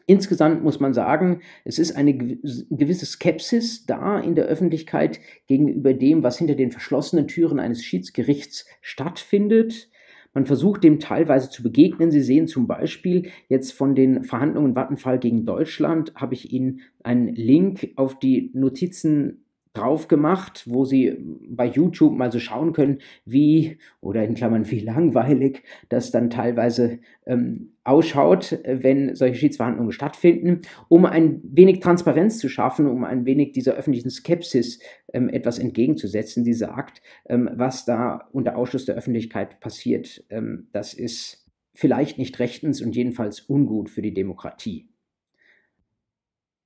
[0.09, 6.23] Insgesamt muss man sagen, es ist eine gewisse Skepsis da in der Öffentlichkeit gegenüber dem,
[6.23, 9.89] was hinter den verschlossenen Türen eines Schiedsgerichts stattfindet.
[10.37, 12.11] Man versucht dem teilweise zu begegnen.
[12.11, 17.33] Sie sehen zum Beispiel jetzt von den Verhandlungen Vattenfall gegen Deutschland, habe ich Ihnen einen
[17.33, 19.46] Link auf die Notizen
[19.77, 21.15] drauf gemacht, wo Sie
[21.49, 26.99] bei YouTube mal so schauen können, wie oder in Klammern wie langweilig das dann teilweise
[27.25, 33.53] ähm, ausschaut, wenn solche Schiedsverhandlungen stattfinden, um ein wenig Transparenz zu schaffen, um ein wenig
[33.53, 34.79] dieser öffentlichen Skepsis
[35.13, 40.93] ähm, etwas entgegenzusetzen, die sagt, ähm, was da unter Ausschluss der Öffentlichkeit passiert, ähm, das
[40.93, 44.89] ist vielleicht nicht rechtens und jedenfalls ungut für die Demokratie.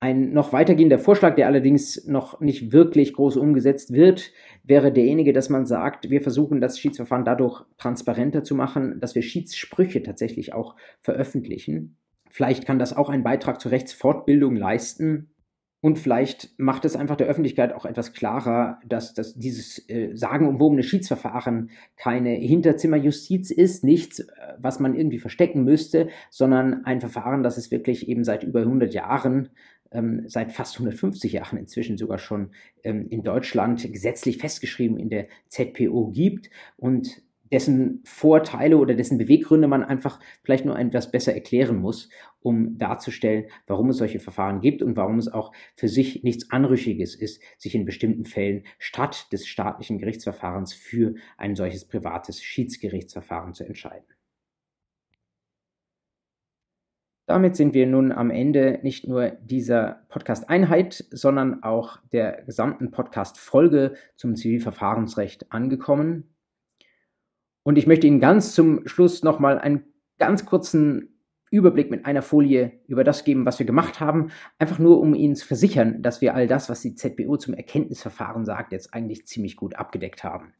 [0.04, 4.32] Ein noch weitergehender Vorschlag, der allerdings noch nicht wirklich groß umgesetzt wird,
[4.64, 9.22] wäre derjenige, dass man sagt, wir versuchen das Schiedsverfahren dadurch transparenter zu machen, dass wir
[9.22, 11.97] Schiedssprüche tatsächlich auch veröffentlichen.
[12.32, 15.30] Vielleicht kann das auch einen Beitrag zur Rechtsfortbildung leisten.
[15.82, 20.84] Und vielleicht macht es einfach der Öffentlichkeit auch etwas klarer, dass, dass dieses äh, sagenumwobene
[20.84, 24.26] Schiedsverfahren keine Hinterzimmerjustiz ist, nichts, äh,
[24.58, 28.93] was man irgendwie verstecken müsste, sondern ein Verfahren, das es wirklich eben seit über 100
[28.93, 29.49] Jahren
[30.27, 32.51] seit fast 150 Jahren inzwischen sogar schon
[32.83, 37.21] ähm, in Deutschland gesetzlich festgeschrieben in der ZPO gibt und
[37.51, 42.09] dessen Vorteile oder dessen Beweggründe man einfach vielleicht nur etwas besser erklären muss,
[42.41, 47.13] um darzustellen, warum es solche Verfahren gibt und warum es auch für sich nichts Anrüchiges
[47.15, 53.65] ist, sich in bestimmten Fällen statt des staatlichen Gerichtsverfahrens für ein solches privates Schiedsgerichtsverfahren zu
[53.65, 54.05] entscheiden.
[57.32, 63.93] Damit sind wir nun am Ende nicht nur dieser Podcast-Einheit, sondern auch der gesamten Podcast-Folge
[64.17, 66.36] zum Zivilverfahrensrecht angekommen.
[67.63, 69.86] Und ich möchte Ihnen ganz zum Schluss nochmal einen
[70.19, 71.21] ganz kurzen
[71.51, 75.38] Überblick mit einer Folie über das geben, was wir gemacht haben, einfach nur um Ihnen
[75.38, 79.55] zu versichern, dass wir all das, was die ZBO zum Erkenntnisverfahren sagt, jetzt eigentlich ziemlich
[79.55, 80.51] gut abgedeckt haben.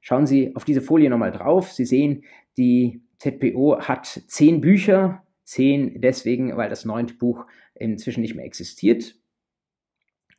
[0.00, 1.70] Schauen Sie auf diese Folie nochmal drauf.
[1.70, 2.24] Sie sehen,
[2.56, 9.16] die ZPO hat zehn Bücher 10 deswegen, weil das neunte Buch inzwischen nicht mehr existiert.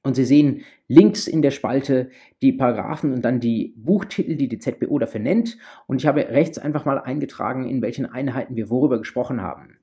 [0.01, 2.09] Und Sie sehen links in der Spalte
[2.41, 5.57] die Paragraphen und dann die Buchtitel, die die ZBO dafür nennt.
[5.87, 9.79] Und ich habe rechts einfach mal eingetragen, in welchen Einheiten wir worüber gesprochen haben.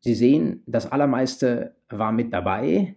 [0.00, 2.96] Sie sehen, das Allermeiste war mit dabei.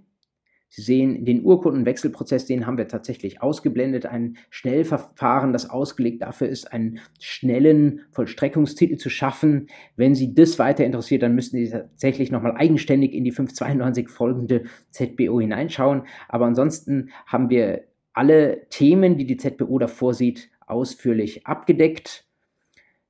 [0.73, 4.05] Sie sehen den Urkundenwechselprozess, den haben wir tatsächlich ausgeblendet.
[4.05, 9.67] Ein Schnellverfahren, das ausgelegt dafür ist, einen schnellen Vollstreckungstitel zu schaffen.
[9.97, 14.63] Wenn Sie das weiter interessiert, dann müssten Sie tatsächlich nochmal eigenständig in die 592 folgende
[14.91, 16.03] ZBO hineinschauen.
[16.29, 17.81] Aber ansonsten haben wir
[18.13, 22.30] alle Themen, die die ZBO da vorsieht, ausführlich abgedeckt.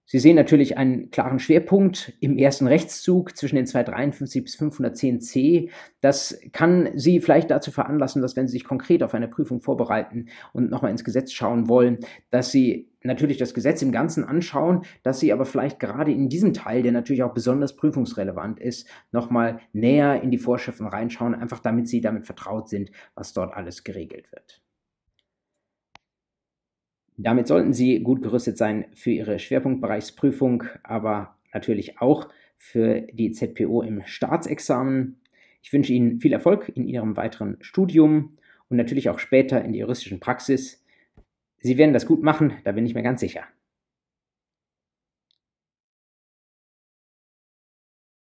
[0.05, 5.69] Sie sehen natürlich einen klaren Schwerpunkt im ersten Rechtszug zwischen den 253 bis 510c.
[6.01, 10.27] Das kann Sie vielleicht dazu veranlassen, dass wenn Sie sich konkret auf eine Prüfung vorbereiten
[10.51, 11.99] und nochmal ins Gesetz schauen wollen,
[12.29, 16.53] dass Sie natürlich das Gesetz im Ganzen anschauen, dass Sie aber vielleicht gerade in diesem
[16.53, 21.87] Teil, der natürlich auch besonders prüfungsrelevant ist, nochmal näher in die Vorschriften reinschauen, einfach damit
[21.87, 24.61] Sie damit vertraut sind, was dort alles geregelt wird.
[27.17, 33.81] Damit sollten Sie gut gerüstet sein für Ihre Schwerpunktbereichsprüfung, aber natürlich auch für die ZPO
[33.81, 35.19] im Staatsexamen.
[35.61, 38.37] Ich wünsche Ihnen viel Erfolg in Ihrem weiteren Studium
[38.69, 40.83] und natürlich auch später in der juristischen Praxis.
[41.59, 43.43] Sie werden das gut machen, da bin ich mir ganz sicher.